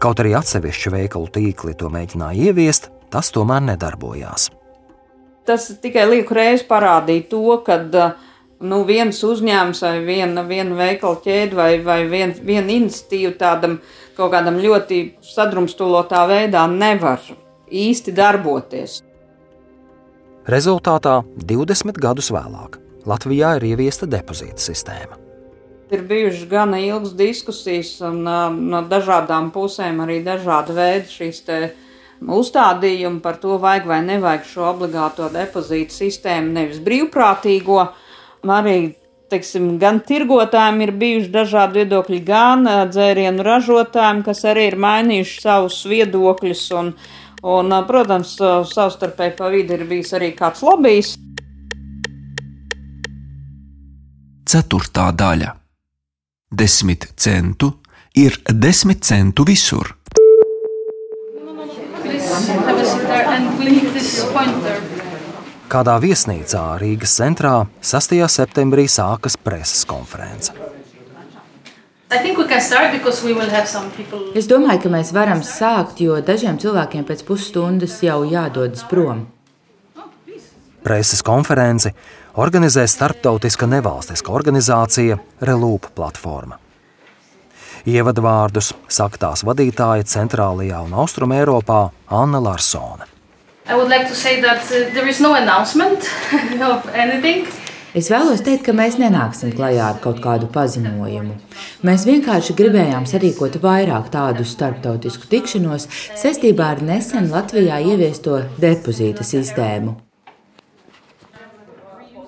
Kaut 0.00 0.22
arī 0.22 0.32
atsevišķi 0.38 0.94
veikalu 0.94 1.28
tīkli 1.34 1.76
to 1.78 1.90
mēģināja 1.92 2.50
ieviest, 2.50 2.88
tas 3.12 3.30
tomēr 3.34 3.62
nedarbojās. 3.68 4.48
Tas 5.46 5.66
tikai 5.82 6.06
lieku 6.08 6.34
reizi 6.36 6.66
parādīja 6.68 7.26
to, 7.30 7.42
ka 7.66 7.78
uh, 7.82 8.29
nu, 8.60 8.82
viens 8.88 9.20
uzņēmums 9.24 9.82
vai 9.84 9.94
viena, 10.04 10.44
viena 10.46 10.76
veikala 10.76 11.20
ķēde 11.24 11.56
vai, 11.56 11.70
vai 11.84 12.02
viena 12.10 12.36
vien 12.44 12.68
iniciatīva 12.68 13.34
tādam 13.40 13.78
kaut 14.16 14.34
kādam 14.34 14.60
ļoti 14.60 15.00
sadrumstalotā 15.24 16.26
veidā 16.28 16.66
nevar 16.70 17.22
īsti 17.70 18.14
darboties. 18.16 19.00
Rezultātā 20.50 21.20
20 21.46 22.00
gadus 22.00 22.30
vēlāk 22.34 22.80
Latvijā 23.08 23.54
ir 23.58 23.70
ieviesta 23.72 24.08
depozīta 24.08 24.60
sistēma. 24.60 25.16
Ir 25.90 26.04
bijušas 26.06 26.46
gana 26.50 26.78
ilgas 26.78 27.14
diskusijas, 27.18 27.96
un 28.06 28.22
no 28.22 28.82
dažādām 28.86 29.48
pusēm 29.54 30.02
arī 30.04 30.20
dažādi 30.22 30.76
veidi 30.76 31.10
šīs 31.10 31.40
uzstādījumi 32.20 33.22
par 33.24 33.40
to, 33.42 33.56
vajag 33.58 33.88
vai 33.88 33.98
nevajag 34.04 34.46
šo 34.46 34.68
obligāto 34.70 35.30
depozītu 35.32 35.96
sistēmu, 35.96 36.52
nevis 36.58 36.78
brīvprātīgo 36.84 37.80
arī 38.48 38.94
teiksim, 39.30 39.76
gan 39.80 40.00
tirgotājiem 40.06 40.82
ir 40.84 40.92
bijuši 40.98 41.32
dažādi 41.34 41.80
viedokļi, 41.80 42.20
gan 42.26 42.66
dzērienu 42.90 43.44
ražotājiem, 43.46 44.22
kas 44.26 44.44
arī 44.48 44.70
ir 44.70 44.78
mainījuši 44.80 45.40
savus 45.44 45.80
viedokļus. 45.90 46.64
Un, 46.80 46.92
un, 47.46 47.76
protams, 47.88 48.36
savstarpēji 48.72 49.36
pa 49.38 49.50
vidu 49.52 49.76
ir 49.78 49.86
bijis 49.90 50.14
arī 50.18 50.32
kāds 50.38 50.64
lobbyis. 50.66 51.14
Ceturtā 54.50 55.10
daļa- 55.14 55.54
desmit 56.60 57.06
centu 57.16 57.76
ir 58.18 58.34
desmit 58.50 59.04
centu 59.06 59.44
visur. 59.46 59.94
Please 62.02 62.48
have 62.48 62.78
a 62.78 62.84
seat 62.84 63.06
there 63.06 63.26
and 63.26 63.60
leave 63.60 63.92
this 63.94 64.24
pointer. 64.32 64.89
Kādā 65.70 65.92
viesnīcā 66.02 66.60
Rīgas 66.82 67.12
centrā 67.14 67.52
6. 67.86 68.16
septembrī 68.26 68.88
sākas 68.90 69.36
preses 69.38 69.84
konference. 69.86 70.50
Es 74.34 74.48
domāju, 74.50 74.80
ka 74.82 74.90
mēs 74.90 75.12
varam 75.14 75.44
sākt, 75.46 76.00
jo 76.02 76.16
dažiem 76.26 76.58
cilvēkiem 76.58 77.04
pēc 77.06 77.22
pusstundas 77.28 77.94
jau 78.02 78.24
jādodas 78.26 78.82
prom. 78.90 79.28
Preses 80.82 81.22
konferenci 81.22 81.94
organizē 82.42 82.88
starptautiska 82.90 83.70
nevalstiska 83.70 84.34
organizācija 84.34 85.20
Relūpa 85.38 85.94
platforma. 85.94 86.58
Ievadvārdus 87.86 88.74
saka 88.90 89.22
tās 89.28 89.46
vadītāja 89.46 90.10
centrālajā 90.16 90.82
un 90.82 90.98
austrumē 91.04 91.44
Eiropā 91.44 91.84
Anna 92.10 92.42
Larsone. 92.42 93.19
Like 93.70 94.06
no 96.58 96.82
Es 97.90 98.06
vēlos 98.06 98.44
teikt, 98.46 98.68
ka 98.68 98.72
mēs 98.76 99.00
nenāksim 99.02 99.50
klajā 99.50 99.88
ar 99.90 99.96
kaut 100.02 100.20
kādu 100.22 100.46
paziņojumu. 100.54 101.32
Mēs 101.86 102.04
vienkārši 102.06 102.54
gribējām 102.58 103.06
sarīkot 103.10 103.56
vairāk 103.62 104.12
tādu 104.14 104.44
starptautisku 104.46 105.26
tikšanos 105.30 105.88
saistībā 106.18 106.68
ar 106.76 106.84
nesen 106.86 107.26
Latvijā 107.32 107.80
ieviesto 107.82 108.36
depozīta 108.62 109.26
sistēmu. 109.26 109.96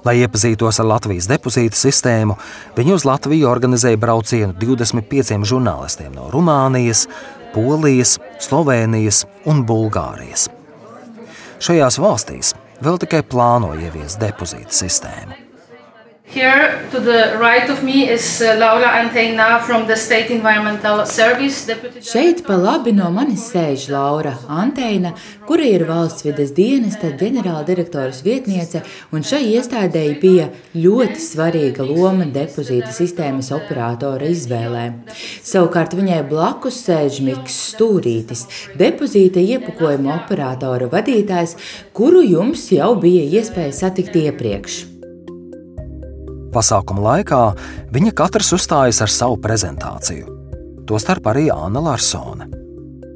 Lai 0.03 0.17
iepazītos 0.25 0.81
ar 0.83 0.89
Latvijas 0.91 1.29
depozīta 1.31 1.79
sistēmu, 1.79 2.35
viņi 2.75 2.97
uz 2.97 3.07
Latviju 3.07 3.47
organizēja 3.47 4.01
braucienu 4.03 4.57
25 4.59 5.47
žurnālistiem 5.47 6.11
no 6.17 6.27
Rumānijas, 6.35 7.07
Polijas, 7.55 8.17
Slovenijas 8.43 9.23
un 9.47 9.63
Bulgārijas. 9.69 10.49
Šajās 11.63 11.95
valstīs 12.03 12.49
vēl 12.83 12.97
tikai 13.05 13.21
plāno 13.23 13.69
ieviest 13.79 14.19
depozīta 14.19 14.75
sistēmu. 14.75 15.52
Here 16.33 16.89
to 16.91 16.99
the 16.99 17.37
right 17.39 17.69
of 17.69 17.85
me 17.85 18.09
is 18.09 18.41
uh, 18.41 18.57
Laura 18.59 18.87
Anteina 18.87 19.61
from 19.61 19.87
the 19.87 19.97
State 19.97 20.31
Environmental 20.31 21.05
Service. 21.05 21.67
Deputy... 21.67 22.01
Šeit 22.01 22.41
pa 22.47 22.55
labi 22.57 22.95
no 22.97 23.11
manis 23.13 23.51
sēž 23.53 23.91
Laura 23.93 24.33
Anteina, 24.49 25.11
kura 25.45 25.67
ir 25.69 25.85
valsts 25.85 26.25
vides 26.25 26.55
dienesta 26.57 27.11
ģenerāldirektoras 27.21 28.23
vietniece, 28.25 28.81
un 29.13 29.21
šai 29.29 29.43
iestādēji 29.59 30.15
bija 30.23 30.47
ļoti 30.73 31.21
svarīga 31.21 31.85
loma 31.85 32.25
depozīta 32.25 32.95
sistēmas 32.97 33.53
operatora 33.53 34.31
izvēlē. 34.33 34.87
Savukārt 35.45 35.93
viņai 35.99 36.23
blakus 36.31 36.79
sēž 36.87 37.21
Miks 37.27 37.59
Stūrītis, 37.75 38.47
depozīta 38.81 39.45
iepakojuma 39.45 40.17
operatora 40.23 40.89
vadītājs, 40.97 41.59
kuru 41.93 42.25
jums 42.25 42.71
jau 42.73 42.95
bija 43.05 43.29
iespēja 43.37 43.77
satikt 43.83 44.17
iepriekš. 44.25 44.81
Pasākuma 46.53 47.01
laikā 47.07 47.43
viņa 47.95 48.13
katrs 48.17 48.53
uzstājas 48.53 49.01
ar 49.05 49.13
savu 49.13 49.39
prezentāciju. 49.41 50.27
Tostarp 50.89 51.31
arī 51.33 51.47
Anna 51.55 51.81
Larsone. 51.81 52.51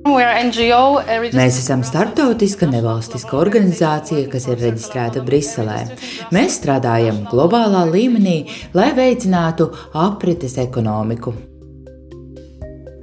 Mēs 0.06 1.56
esam 1.58 1.82
starptautiska 1.84 2.68
nevalstiska 2.70 3.34
organizācija, 3.36 4.28
kas 4.30 4.46
ir 4.46 4.60
reģistrēta 4.62 5.24
Briselē. 5.26 5.80
Mēs 6.32 6.60
strādājam 6.60 7.24
globālā 7.26 7.82
līmenī, 7.90 8.36
lai 8.78 8.92
veicinātu 8.96 9.66
aprites 9.98 10.56
ekonomiku. 10.62 11.34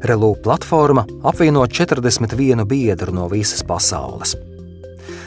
Relūpa 0.04 0.48
platforma 0.48 1.04
apvieno 1.28 1.67
41 1.67 2.65
biedru 2.67 3.13
no 3.15 3.28
visas 3.32 3.62
pasaules. 3.67 4.34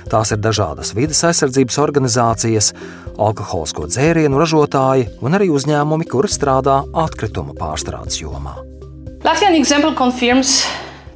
Tās 0.06 0.30
ir 0.30 0.38
dažādas 0.38 0.92
vidas 0.94 1.22
aizsardzības 1.26 1.78
organizācijas, 1.82 2.72
alkoholisko 3.18 3.88
dzērienu 3.90 4.38
ražotāji 4.40 5.08
un 5.24 5.36
arī 5.38 5.50
uzņēmumi, 5.54 6.08
kuri 6.10 6.30
strādā 6.32 6.82
atkritumu 7.04 7.56
pārstrādes 7.58 8.20
jomā. 8.22 8.56
Latvian 9.26 9.56
example 9.58 9.94
confirms 9.98 10.60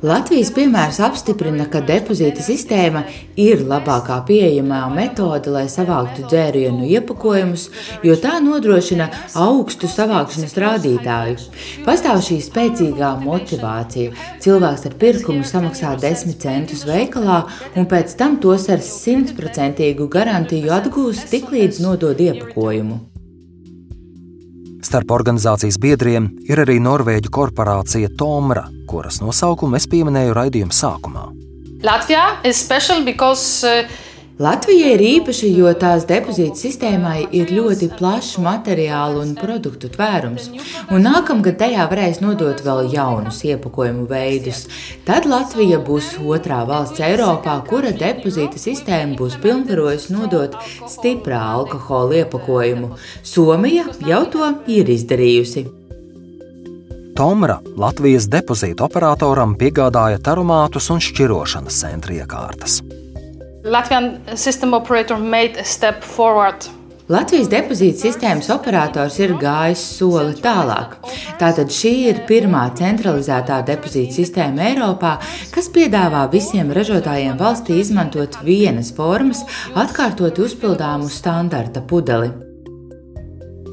Latvijas 0.00 0.48
piemērs 0.56 0.96
apstiprina, 1.04 1.66
ka 1.68 1.82
depozīta 1.84 2.40
sistēma 2.40 3.02
ir 3.36 3.60
labākā 3.68 4.16
pieejamā 4.24 4.78
metode, 4.94 5.52
lai 5.52 5.66
savāktu 5.68 6.24
dzērienu 6.30 6.88
iepakojumus, 6.88 7.66
jo 8.08 8.16
tā 8.22 8.38
nodrošina 8.40 9.10
augstu 9.36 9.90
savākšanas 9.92 10.56
rādītāju. 10.64 11.36
Pastāv 11.84 12.22
šī 12.24 12.40
spēcīgā 12.46 13.12
motivācija. 13.26 14.16
Cilvēks 14.40 14.88
ar 14.88 14.96
pirkumu 15.04 15.44
samaksā 15.44 15.92
10 16.00 16.40
centus 16.40 16.88
veikalā 16.88 17.42
un 17.76 17.84
pēc 17.92 18.16
tam 18.16 18.40
tos 18.40 18.70
ar 18.72 18.80
simtprocentīgu 18.80 20.08
garantiju 20.08 20.72
atgūs 20.80 21.26
tiklīdz 21.28 21.84
nodod 21.84 22.24
iepakojumu. 22.24 23.09
Starp 24.80 25.10
organizācijas 25.12 25.76
biedriem 25.80 26.30
ir 26.48 26.62
arī 26.62 26.78
norvēģu 26.80 27.30
korporācija 27.36 28.08
Tomra, 28.18 28.64
kuras 28.88 29.20
nosaukumu 29.20 29.76
es 29.76 29.86
pieminēju 29.90 30.36
raidījuma 30.36 30.72
sākumā. 30.72 31.26
Latvijā 31.84 32.24
ir 32.44 32.56
special 32.56 33.04
because 33.04 33.64
uh, 33.68 33.84
Latvija 34.40 34.94
ir 34.94 35.02
īpaša, 35.04 35.48
jo 35.52 35.70
tās 35.76 36.06
depozīta 36.08 36.56
sistēmai 36.56 37.26
ir 37.36 37.50
ļoti 37.52 37.90
plašs 37.98 38.38
materiālu 38.40 39.18
un 39.20 39.34
produktu 39.36 39.90
tvērums, 39.92 40.46
un 40.88 41.04
nākamgad 41.04 41.58
tajā 41.60 41.82
varēs 41.90 42.22
nodot 42.22 42.62
vēl 42.64 42.86
jaunus 42.94 43.42
iepakojumu 43.44 44.06
veidus. 44.08 44.62
Tad 45.04 45.28
Latvija 45.28 45.76
būs 45.84 46.14
otrā 46.24 46.62
valsts 46.70 47.02
Eiropā, 47.04 47.58
kura 47.68 47.92
depozīta 47.92 48.56
sistēma 48.62 49.18
būs 49.18 49.36
pilnvarojusi 49.42 50.14
nodot 50.16 50.56
stiprā 50.88 51.42
alkohola 51.58 52.22
iepakojumu. 52.22 52.94
Somija 53.20 53.90
jau 54.08 54.22
to 54.32 54.48
ir 54.72 54.88
izdarījusi. 54.88 55.66
Tomra 57.12 57.58
Latvijas 57.76 58.30
depozīta 58.32 58.88
operatoram 58.88 59.52
piegādāja 59.60 60.22
tarumātus 60.24 60.88
un 60.94 61.04
šķirošanas 61.04 61.82
centra 61.84 62.16
iekārtas. 62.22 62.80
Latvian 63.64 64.20
system 64.36 64.74
operator 64.74 65.18
made 65.18 65.60
a 65.60 65.64
step 65.64 66.04
forward. 66.04 66.64
Latvijas 67.10 67.48
depozīta 67.50 68.06
sistēmas 68.06 68.46
operators 68.54 69.16
ir 69.18 69.34
gājis 69.36 69.80
soli 69.98 70.36
tālāk. 70.40 70.94
Tātad 71.40 71.72
šī 71.74 71.90
ir 72.08 72.20
pirmā 72.28 72.62
centralizētā 72.78 73.58
depozīta 73.66 74.14
sistēma 74.14 74.68
Eiropā, 74.70 75.16
kas 75.52 75.68
piedāvā 75.74 76.22
visiem 76.32 76.70
ražotājiem 76.72 77.34
valstī 77.40 77.80
izmantot 77.82 78.38
vienas 78.46 78.92
formas, 78.96 79.42
atkārtot 79.74 80.38
uzpildāmu 80.40 81.10
standarta 81.10 81.82
pudeli. 81.82 82.30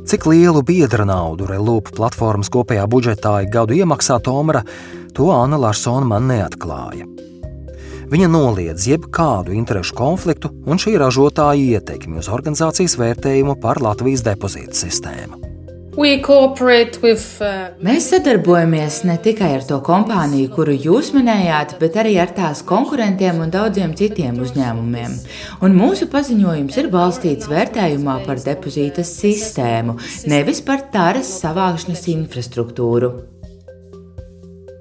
Cik 0.08 0.28
lielu 0.34 0.66
biedra 0.68 1.06
naudu 1.08 1.48
Relūpa 1.48 1.94
platformas 1.96 2.52
kopējā 2.52 2.90
budžetā 2.92 3.38
ik 3.46 3.54
gadu 3.56 3.78
iemaksā 3.78 4.20
Tomra, 4.26 4.66
to 5.14 5.32
Anna 5.32 5.62
Larsona 5.62 6.10
man 6.10 6.28
neatklāja. 6.32 7.27
Viņa 8.08 8.28
noliedz 8.32 8.86
jebkādu 8.88 9.52
interešu 9.52 9.96
konfliktu 9.98 10.54
un 10.64 10.80
šī 10.80 10.94
ražotāja 11.02 11.60
ietekmi 11.76 12.22
uz 12.22 12.30
organizācijas 12.32 12.96
vērtējumu 13.02 13.58
par 13.60 13.82
Latvijas 13.84 14.24
depozītu 14.24 14.80
sistēmu. 14.80 15.42
With, 15.98 16.30
uh... 16.30 17.74
Mēs 17.84 18.08
sadarbojamies 18.14 19.02
ne 19.10 19.18
tikai 19.20 19.50
ar 19.58 19.64
to 19.68 19.82
kompāniju, 19.84 20.52
kuru 20.54 20.76
jūs 20.78 21.10
minējāt, 21.16 21.74
bet 21.82 21.98
arī 22.00 22.16
ar 22.22 22.32
tās 22.38 22.62
konkurentiem 22.70 23.42
un 23.44 23.52
daudziem 23.52 23.96
citiem 23.98 24.38
uzņēmumiem. 24.46 25.18
Un 25.66 25.76
mūsu 25.76 26.08
paziņojums 26.14 26.78
ir 26.80 26.92
balstīts 26.94 27.50
vērtējumā 27.52 28.22
par 28.30 28.40
depozītas 28.46 29.18
sistēmu, 29.20 29.98
nevis 30.32 30.62
par 30.64 30.86
tāras 30.94 31.34
savākšanas 31.42 32.08
infrastruktūru. 32.14 33.37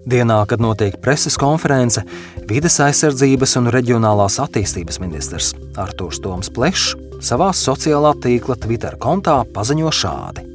Dienā, 0.07 0.45
kad 0.47 0.61
notiek 0.63 0.95
preses 1.03 1.35
konference, 1.35 1.99
vides 2.47 2.77
aizsardzības 2.79 3.57
un 3.59 3.73
reģionālās 3.75 4.37
attīstības 4.39 5.01
ministrs 5.03 5.49
Artūrs 5.83 6.21
Toms 6.23 6.53
Plešs 6.55 6.93
savā 7.27 7.49
sociālā 7.51 8.13
tīkla 8.23 8.55
Twitter 8.63 8.95
kontā 9.03 9.41
paziņo 9.51 9.91
šādi. 9.91 10.47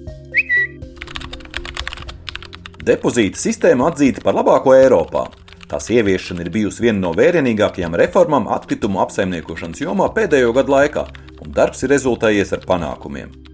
Depozīta 2.87 3.43
sistēma 3.43 3.91
atzīta 3.91 4.23
par 4.23 4.39
labāko 4.39 4.71
Eiropā. 4.77 5.27
Tās 5.67 5.91
ieviešana 5.91 6.45
ir 6.45 6.53
bijusi 6.55 6.87
viena 6.87 7.09
no 7.09 7.11
vērienīgākajām 7.19 7.99
reformām 8.05 8.47
atkritumu 8.55 9.03
apsaimniekošanas 9.03 9.83
jomā 9.83 10.07
pēdējo 10.15 10.55
gadu 10.55 10.79
laikā, 10.79 11.07
un 11.43 11.51
darbs 11.51 11.83
ir 11.83 11.91
rezultējies 11.91 12.55
ar 12.55 12.63
panākumiem. 12.71 13.50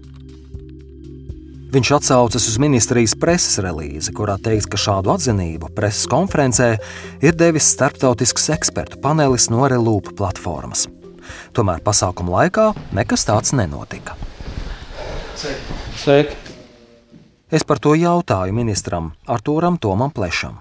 Viņš 1.68 1.88
atsaucas 1.98 2.46
uz 2.48 2.54
ministrijas 2.56 3.12
preses 3.20 3.58
relīzi, 3.60 4.14
kurā 4.16 4.38
teikts, 4.40 4.64
ka 4.72 4.78
šādu 4.80 5.10
atzinību 5.12 5.68
preses 5.76 6.06
konferencē 6.08 6.68
ir 7.20 7.36
devis 7.36 7.66
starptautisks 7.74 8.48
ekspertu 8.54 8.96
panelis 9.04 9.50
no 9.52 9.66
Relūpa 9.68 10.14
platformas. 10.16 10.86
Tomēr 11.52 11.82
pasākuma 11.84 12.38
laikā 12.38 12.70
nekas 12.96 13.26
tāds 13.28 13.52
nenotika. 13.52 14.16
Sveiki! 15.36 16.40
Es 17.52 17.68
par 17.68 17.84
to 17.84 17.92
jautāju 18.00 18.56
ministram 18.56 19.12
Artūram 19.28 19.76
Tomam 19.76 20.08
Plešam. 20.12 20.56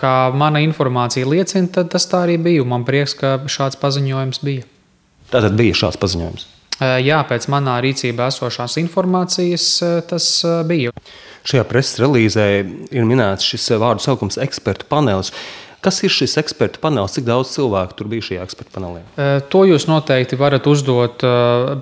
Kā 0.00 0.32
mana 0.32 0.64
informācija 0.64 1.28
liecina, 1.28 1.68
tad 1.68 1.92
tas 1.92 2.08
tā 2.08 2.24
arī 2.24 2.40
bija. 2.40 2.64
Man 2.64 2.88
prieks, 2.88 3.12
ka 3.12 3.36
šāds 3.44 3.76
paziņojums 3.76 4.40
bija. 4.40 4.64
Tātad 5.28 5.52
bija 5.60 5.76
šāds 5.84 6.00
paziņojums. 6.00 6.48
Jā, 7.04 7.20
pēc 7.28 7.46
manā 7.52 7.78
rīcībā 7.84 8.28
esošās 8.32 8.78
informācijas 8.82 9.68
tas 10.10 10.28
bija. 10.68 10.94
Šajā 11.44 11.64
preses 11.68 12.00
relīzē 12.00 12.46
ir 12.94 13.04
minēts 13.08 13.44
šis 13.44 13.74
vārdu 13.82 14.04
saukums 14.04 14.40
ekspertu 14.40 14.88
panelis. 14.88 15.32
Kas 15.84 15.98
ir 16.00 16.12
šis 16.12 16.38
ekspertu 16.40 16.80
panelis? 16.80 17.12
Cik 17.18 17.26
daudz 17.28 17.50
cilvēku 17.52 17.96
tur 17.98 18.08
bija 18.08 18.24
šajā 18.24 18.44
ekspertu 18.46 18.72
panelī? 18.72 19.02
To 19.52 19.64
jūs 19.68 19.84
noteikti 19.84 20.38
varat 20.40 20.64
uzdot 20.70 21.20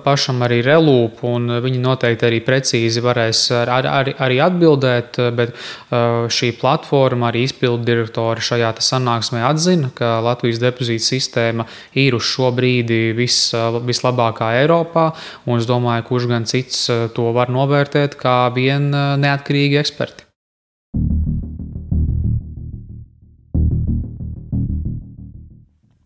pašam 0.03 0.43
arī 0.43 0.57
relūpu, 0.65 1.29
un 1.37 1.53
viņi 1.63 1.79
noteikti 1.79 2.27
arī 2.27 2.41
precīzi 2.43 3.03
varēs 3.03 3.45
ar, 3.61 3.71
ar, 3.71 4.09
arī 4.27 4.41
atbildēt. 4.43 5.21
Bet 5.37 5.55
šī 6.35 6.51
platforma, 6.59 7.29
arī 7.29 7.45
izpildu 7.47 7.87
direktori 7.87 8.43
šajā 8.43 8.73
sanāksmē 8.83 9.45
atzina, 9.47 9.93
ka 9.95 10.17
Latvijas 10.25 10.59
depozīta 10.63 11.07
sistēma 11.07 11.67
ir 12.03 12.19
uz 12.19 12.27
šo 12.27 12.51
brīdi 12.55 13.13
vis, 13.15 13.39
vislabākā 13.87 14.51
Eiropā, 14.59 15.13
un 15.47 15.63
es 15.63 15.69
domāju, 15.69 16.09
kurš 16.11 16.29
gan 16.33 16.49
cits 16.49 16.85
to 17.15 17.31
var 17.35 17.53
novērtēt 17.53 18.19
kā 18.19 18.37
vien 18.55 18.91
neatkarīgi 19.23 19.79
eksperti. 19.79 20.22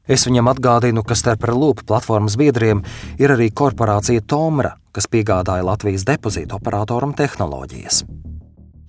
Es 0.08 0.24
viņam 0.28 0.48
atgādinu, 0.54 1.04
ka 1.04 1.18
starp 1.20 1.44
Relūpa 1.50 1.84
platformas 1.88 2.38
biedriem 2.40 2.84
ir 3.20 3.34
arī 3.36 3.50
korporācija 3.52 4.24
Tomra, 4.24 4.78
kas 4.96 5.10
piegādāja 5.12 5.66
Latvijas 5.68 6.08
depozītu 6.08 6.56
operatoram 6.56 7.12
tehnoloģijas. 7.18 8.06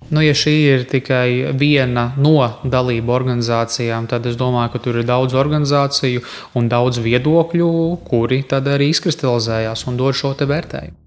Nu, 0.09 0.23
ja 0.25 0.33
šī 0.33 0.53
ir 0.65 0.85
tikai 0.89 1.51
viena 1.53 2.07
no 2.17 2.47
dalību 2.65 3.13
organizācijām, 3.13 4.07
tad 4.09 4.25
es 4.25 4.39
domāju, 4.39 4.71
ka 4.73 4.81
tur 4.81 4.97
ir 5.01 5.05
daudz 5.05 5.35
organizāciju 5.37 6.23
un 6.57 6.71
daudz 6.71 6.97
viedokļu, 7.03 7.69
kuri 8.07 8.41
tad 8.49 8.71
arī 8.71 8.89
izkristalizējās 8.95 9.85
un 9.91 9.99
dod 10.01 10.17
šo 10.17 10.33
vērtējumu. 10.39 10.97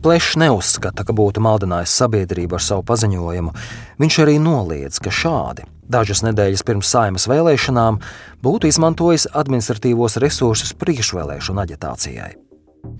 Plešs 0.00 0.36
neuzskata, 0.40 1.04
ka 1.04 1.12
būtu 1.16 1.40
maldinājis 1.44 1.92
sabiedrību 2.02 2.56
ar 2.56 2.64
savu 2.64 2.84
paziņojumu. 2.88 3.52
Viņš 4.00 4.18
arī 4.24 4.36
noliedz, 4.40 5.00
ka 5.00 5.12
šādi, 5.12 5.64
dažas 5.90 6.22
nedēļas 6.26 6.66
pirms 6.66 6.90
saimas 6.92 7.26
vēlēšanām, 7.30 7.98
būtu 8.44 8.70
izmantojis 8.70 9.28
administratīvos 9.34 10.20
resursus 10.22 10.76
priekšvēlēšanu 10.78 11.66
aģitācijai. 11.66 12.30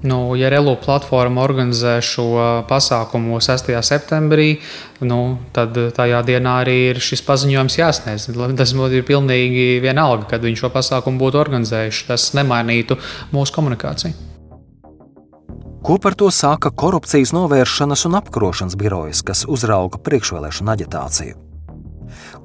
Nu, 0.03 0.37
ja 0.37 0.49
Relu 0.53 0.75
platforma 0.81 1.43
organizē 1.45 1.99
šo 2.05 2.27
pasākumu 2.69 3.41
6. 3.41 3.73
septembrī, 3.85 4.61
nu, 5.05 5.39
tad 5.57 5.77
tajā 5.97 6.23
dienā 6.25 6.61
arī 6.65 6.77
ir 6.91 7.01
šis 7.05 7.25
paziņojums 7.25 7.77
jāsniedz. 7.81 8.29
Tas 8.57 8.73
ir 8.77 9.05
pilnīgi 9.09 9.81
vienalga, 9.85 10.29
kad 10.33 10.45
viņš 10.45 10.65
šo 10.65 10.73
pasākumu 10.73 11.21
būtu 11.21 11.41
organizējuši. 11.41 12.09
Tas 12.13 12.31
nemainītu 12.37 12.97
mūsu 13.33 13.57
komunikāciju. 13.57 14.17
Ko 15.81 15.97
par 15.97 16.13
to 16.13 16.29
saka 16.29 16.71
korupcijas 16.71 17.33
novēršanas 17.33 18.05
un 18.09 18.19
apkarošanas 18.21 18.77
birojas, 18.77 19.25
kas 19.25 19.47
uzrauga 19.49 20.01
priekšvēlēšanu 20.05 20.77
aģitāciju? 20.77 21.50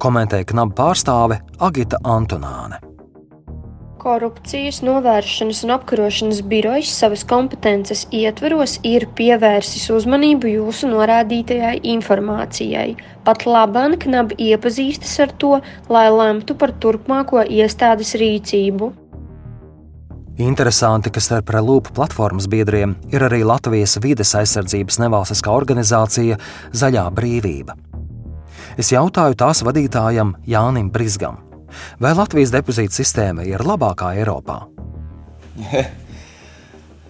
Komentēja 0.01 0.51
knaba 0.51 0.75
pārstāve 0.77 1.39
Agita 1.59 2.01
Antonāne. 2.03 2.81
Korupcijas 4.05 4.83
novēršanas 4.85 5.63
un 5.65 5.71
apkarošanas 5.73 6.43
birojs 6.45 6.91
savas 6.93 7.23
kompetences 7.25 8.03
ietveros 8.13 8.75
ir 8.85 9.07
pievērsis 9.17 9.87
uzmanību 9.95 10.51
jūsu 10.51 10.91
norādītajai 10.91 11.79
informācijai. 11.95 12.91
Pat 13.25 13.47
labāk 13.49 14.03
knab 14.03 14.35
iepazīstas 14.37 15.15
ar 15.25 15.33
to, 15.41 15.55
lai 15.89 16.05
lemtu 16.13 16.53
par 16.53 16.75
turpmāko 16.83 17.47
iestādes 17.49 18.13
rīcību. 18.21 18.91
Interesanti, 20.45 21.09
ka 21.09 21.23
starp 21.23 21.49
Relūpa 21.55 21.95
platformas 21.95 22.45
biedriem 22.51 22.97
ir 23.09 23.23
arī 23.23 23.41
Latvijas 23.47 23.97
vides 24.03 24.35
aizsardzības 24.35 25.01
nevalstiskā 25.01 25.49
organizācija 25.55 26.37
Zaļā 26.75 27.09
brīvība. 27.15 27.73
Es 28.75 28.91
jautāju 28.91 29.37
tās 29.39 29.63
vadītājam 29.63 30.35
Jānim 30.47 30.89
Brisgam, 30.91 31.45
Vai 31.99 32.13
Latvijas 32.15 32.53
depozīta 32.53 32.95
sistēma 32.95 33.45
ir 33.47 33.63
labākā 33.65 34.13
Eiropā? 34.19 34.61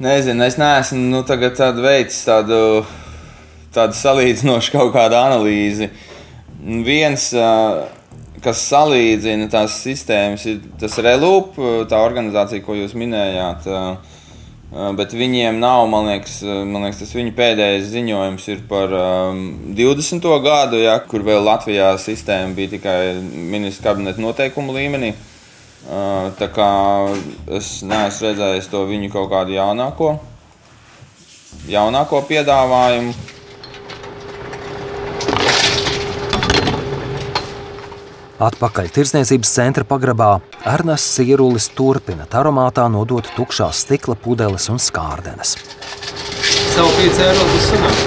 Nezinu, 0.06 0.44
es 0.44 0.58
neesmu 0.60 1.00
nu, 1.14 1.22
tādu 1.26 1.86
veicis 1.86 2.26
tādu, 2.28 2.58
tādu 3.76 3.96
salīdzinošu 3.96 4.76
kaut 4.76 4.92
kādu 4.96 5.18
analīzi. 5.20 5.90
Viens, 6.86 7.30
kas 8.44 8.66
salīdzina 8.70 9.48
tās 9.52 9.80
sistēmas, 9.86 10.46
ir 10.50 10.60
tas 10.82 10.98
Relūp, 11.02 11.56
tā 11.90 12.02
organizācija, 12.04 12.64
ko 12.66 12.76
jūs 12.78 12.98
minējāt. 13.00 13.70
Uh, 13.70 14.15
bet 14.72 15.14
viņiem 15.16 15.60
nav, 15.62 15.86
man 15.92 16.10
liekas, 16.10 16.40
eh, 16.44 16.64
man 16.66 16.88
liekas, 16.88 17.04
tas 17.04 17.14
viņu 17.16 17.36
pēdējais 17.38 17.92
ziņojums 17.92 18.48
ir 18.52 18.64
par 18.70 18.92
um, 18.98 19.44
20. 19.78 20.26
gadu, 20.44 20.82
ja, 20.82 20.98
kur 21.00 21.24
vēl 21.24 21.44
Latvijā 21.46 21.94
sistēma 22.02 22.56
bija 22.58 22.74
tikai 22.74 22.98
ministra 23.22 23.92
kabineta 23.92 24.22
noteikumu 24.24 24.76
līmenī. 24.76 25.14
Uh, 25.86 26.32
tā 26.40 26.48
kā 26.50 26.70
es 27.54 27.84
neesmu 27.86 28.26
redzējis 28.26 28.72
to 28.72 28.82
viņu 28.90 29.12
kaut 29.14 29.30
kādu 29.30 29.54
jaunāko, 29.54 30.16
jaunāko 31.70 32.24
piedāvājumu. 32.26 33.14
Atpakaļ 38.36 38.90
tirdzniecības 38.92 39.48
centra 39.56 39.86
pagrabā 39.88 40.42
Ernests 40.68 41.14
Sierulis 41.16 41.70
turpina 41.72 42.26
aromātā 42.36 42.90
nodot 42.92 43.30
tukšās 43.38 43.86
stikla 43.86 44.18
pudeles 44.20 44.68
un 44.74 44.76
skārdenes. 44.76 45.54
Savu 46.76 46.90
5 46.98 47.22
eiro 47.24 47.46
tas 47.54 47.70
sanāk. 47.70 48.02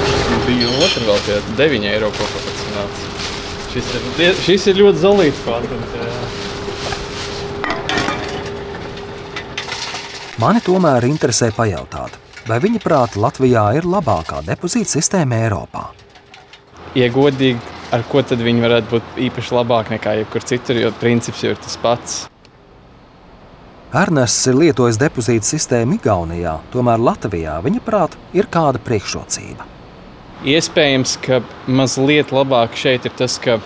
Bija 0.45 0.69
otra 0.85 1.07
vēl 1.07 1.23
tie 1.25 1.39
9 1.63 1.89
eiro 1.95 2.11
kaut 2.19 2.35
kā 2.35 2.43
pats 2.45 2.67
nāca. 2.75 3.09
Šis 3.73 3.89
ir, 3.97 4.37
šis 4.45 4.69
ir 4.69 4.79
ļoti 4.83 5.03
zolīts 5.07 5.41
kvantums. 5.47 5.97
Mani 10.45 10.61
tomēr 10.61 11.09
interesē 11.09 11.49
pajautāt, 11.57 12.21
vai 12.45 12.61
viņa 12.61 12.85
prāta 12.85 13.25
Latvijā 13.25 13.65
ir 13.81 13.89
labākā 13.89 14.45
depozīta 14.45 14.93
sistēma 14.93 15.41
Eiropā. 15.41 15.89
Ja 16.95 17.09
godīgi, 17.17 17.78
ar 17.95 18.05
ko 18.11 18.23
tad 18.23 18.43
viņi 18.45 18.65
varētu 18.65 18.93
būt 18.95 19.23
īpaši 19.29 19.55
labāk 19.57 19.93
nekā 19.95 20.19
jebkur 20.21 20.45
citur, 20.49 20.81
jo 20.81 20.93
princips 21.01 21.45
jau 21.45 21.55
ir 21.55 21.63
tas 21.63 21.79
pats. 21.81 22.19
Ernests 23.97 24.45
ir 24.51 24.59
lietojis 24.61 24.99
depozīta 25.01 25.49
sistēmu 25.49 25.97
Igaunijā, 25.97 26.59
tomēr 26.75 27.01
Latvijā 27.01 27.57
viņa 27.65 27.81
prāt 27.87 28.19
ir 28.37 28.51
kāda 28.53 28.81
priekšrocība. 28.85 29.65
Iespējams, 30.45 31.17
ka 31.25 31.41
mazliet 31.67 32.31
labāk 32.37 32.77
šeit 32.79 33.09
ir 33.09 33.15
tas, 33.17 33.39
ka 33.43 33.57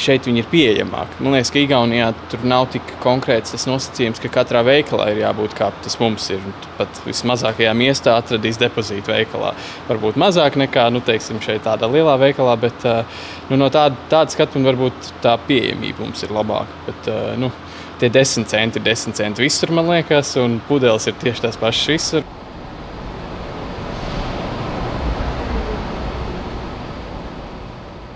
šeit 0.00 0.26
viņi 0.28 0.42
ir 0.42 0.48
pieejamāki. 0.50 1.20
Man 1.20 1.36
liekas, 1.36 1.52
ka 1.52 1.60
Igaunijā 1.60 2.10
tur 2.32 2.44
nav 2.48 2.66
tik 2.72 2.94
konkrēts 3.02 3.54
tas 3.54 3.66
nosacījums, 3.68 4.20
ka 4.22 4.30
katrā 4.32 4.62
veikalā 4.66 5.10
ir 5.12 5.22
jābūt 5.22 5.56
kā 5.58 5.70
tas 5.84 5.98
mums 6.00 6.30
ir. 6.34 6.42
Pat 6.78 7.02
vismazākajā 7.04 7.72
miestā 7.76 8.16
atradīs 8.20 8.58
depozītu 8.60 9.12
veikalā. 9.12 9.52
Varbūt 9.90 10.18
mazāk 10.20 10.56
nekā 10.60 10.86
nu, 10.94 11.02
teiksim, 11.04 11.42
šeit 11.44 11.66
tādā 11.66 11.90
lielā 11.90 12.16
veikalā, 12.20 12.56
bet 12.60 12.86
eh, 12.88 13.22
nu, 13.50 13.60
no 13.60 13.68
tāda, 13.72 13.98
tāda 14.12 14.32
skatu 14.32 14.56
punkta 14.56 14.72
varbūt 14.72 15.12
tā 15.24 15.36
pieejamība 15.48 16.06
mums 16.06 16.24
ir 16.24 16.34
labāka. 16.34 16.82
Bet, 16.88 17.12
eh, 17.12 17.32
nu, 17.40 17.52
tie 18.00 18.08
desmit 18.12 18.48
centi 18.48 18.80
ir 18.80 18.88
desmit 18.88 19.20
centi 19.20 19.44
visur, 19.44 19.74
man 19.76 19.90
liekas, 19.92 20.32
un 20.40 20.60
pudeles 20.68 21.10
ir 21.10 21.18
tieši 21.20 21.48
tās 21.48 21.60
pašas 21.60 21.92
visur. 21.92 22.30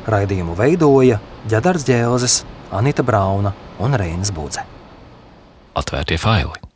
Raidījumu 0.09 0.57
veidoja 0.59 1.21
Ģedars 1.49 1.87
Ģēlzes, 1.88 2.43
Anita 2.75 3.05
Brauna 3.07 3.55
un 3.81 3.97
Reinas 3.97 4.33
Budze. 4.35 4.67
Atvērtie 5.75 6.21
faili! 6.21 6.74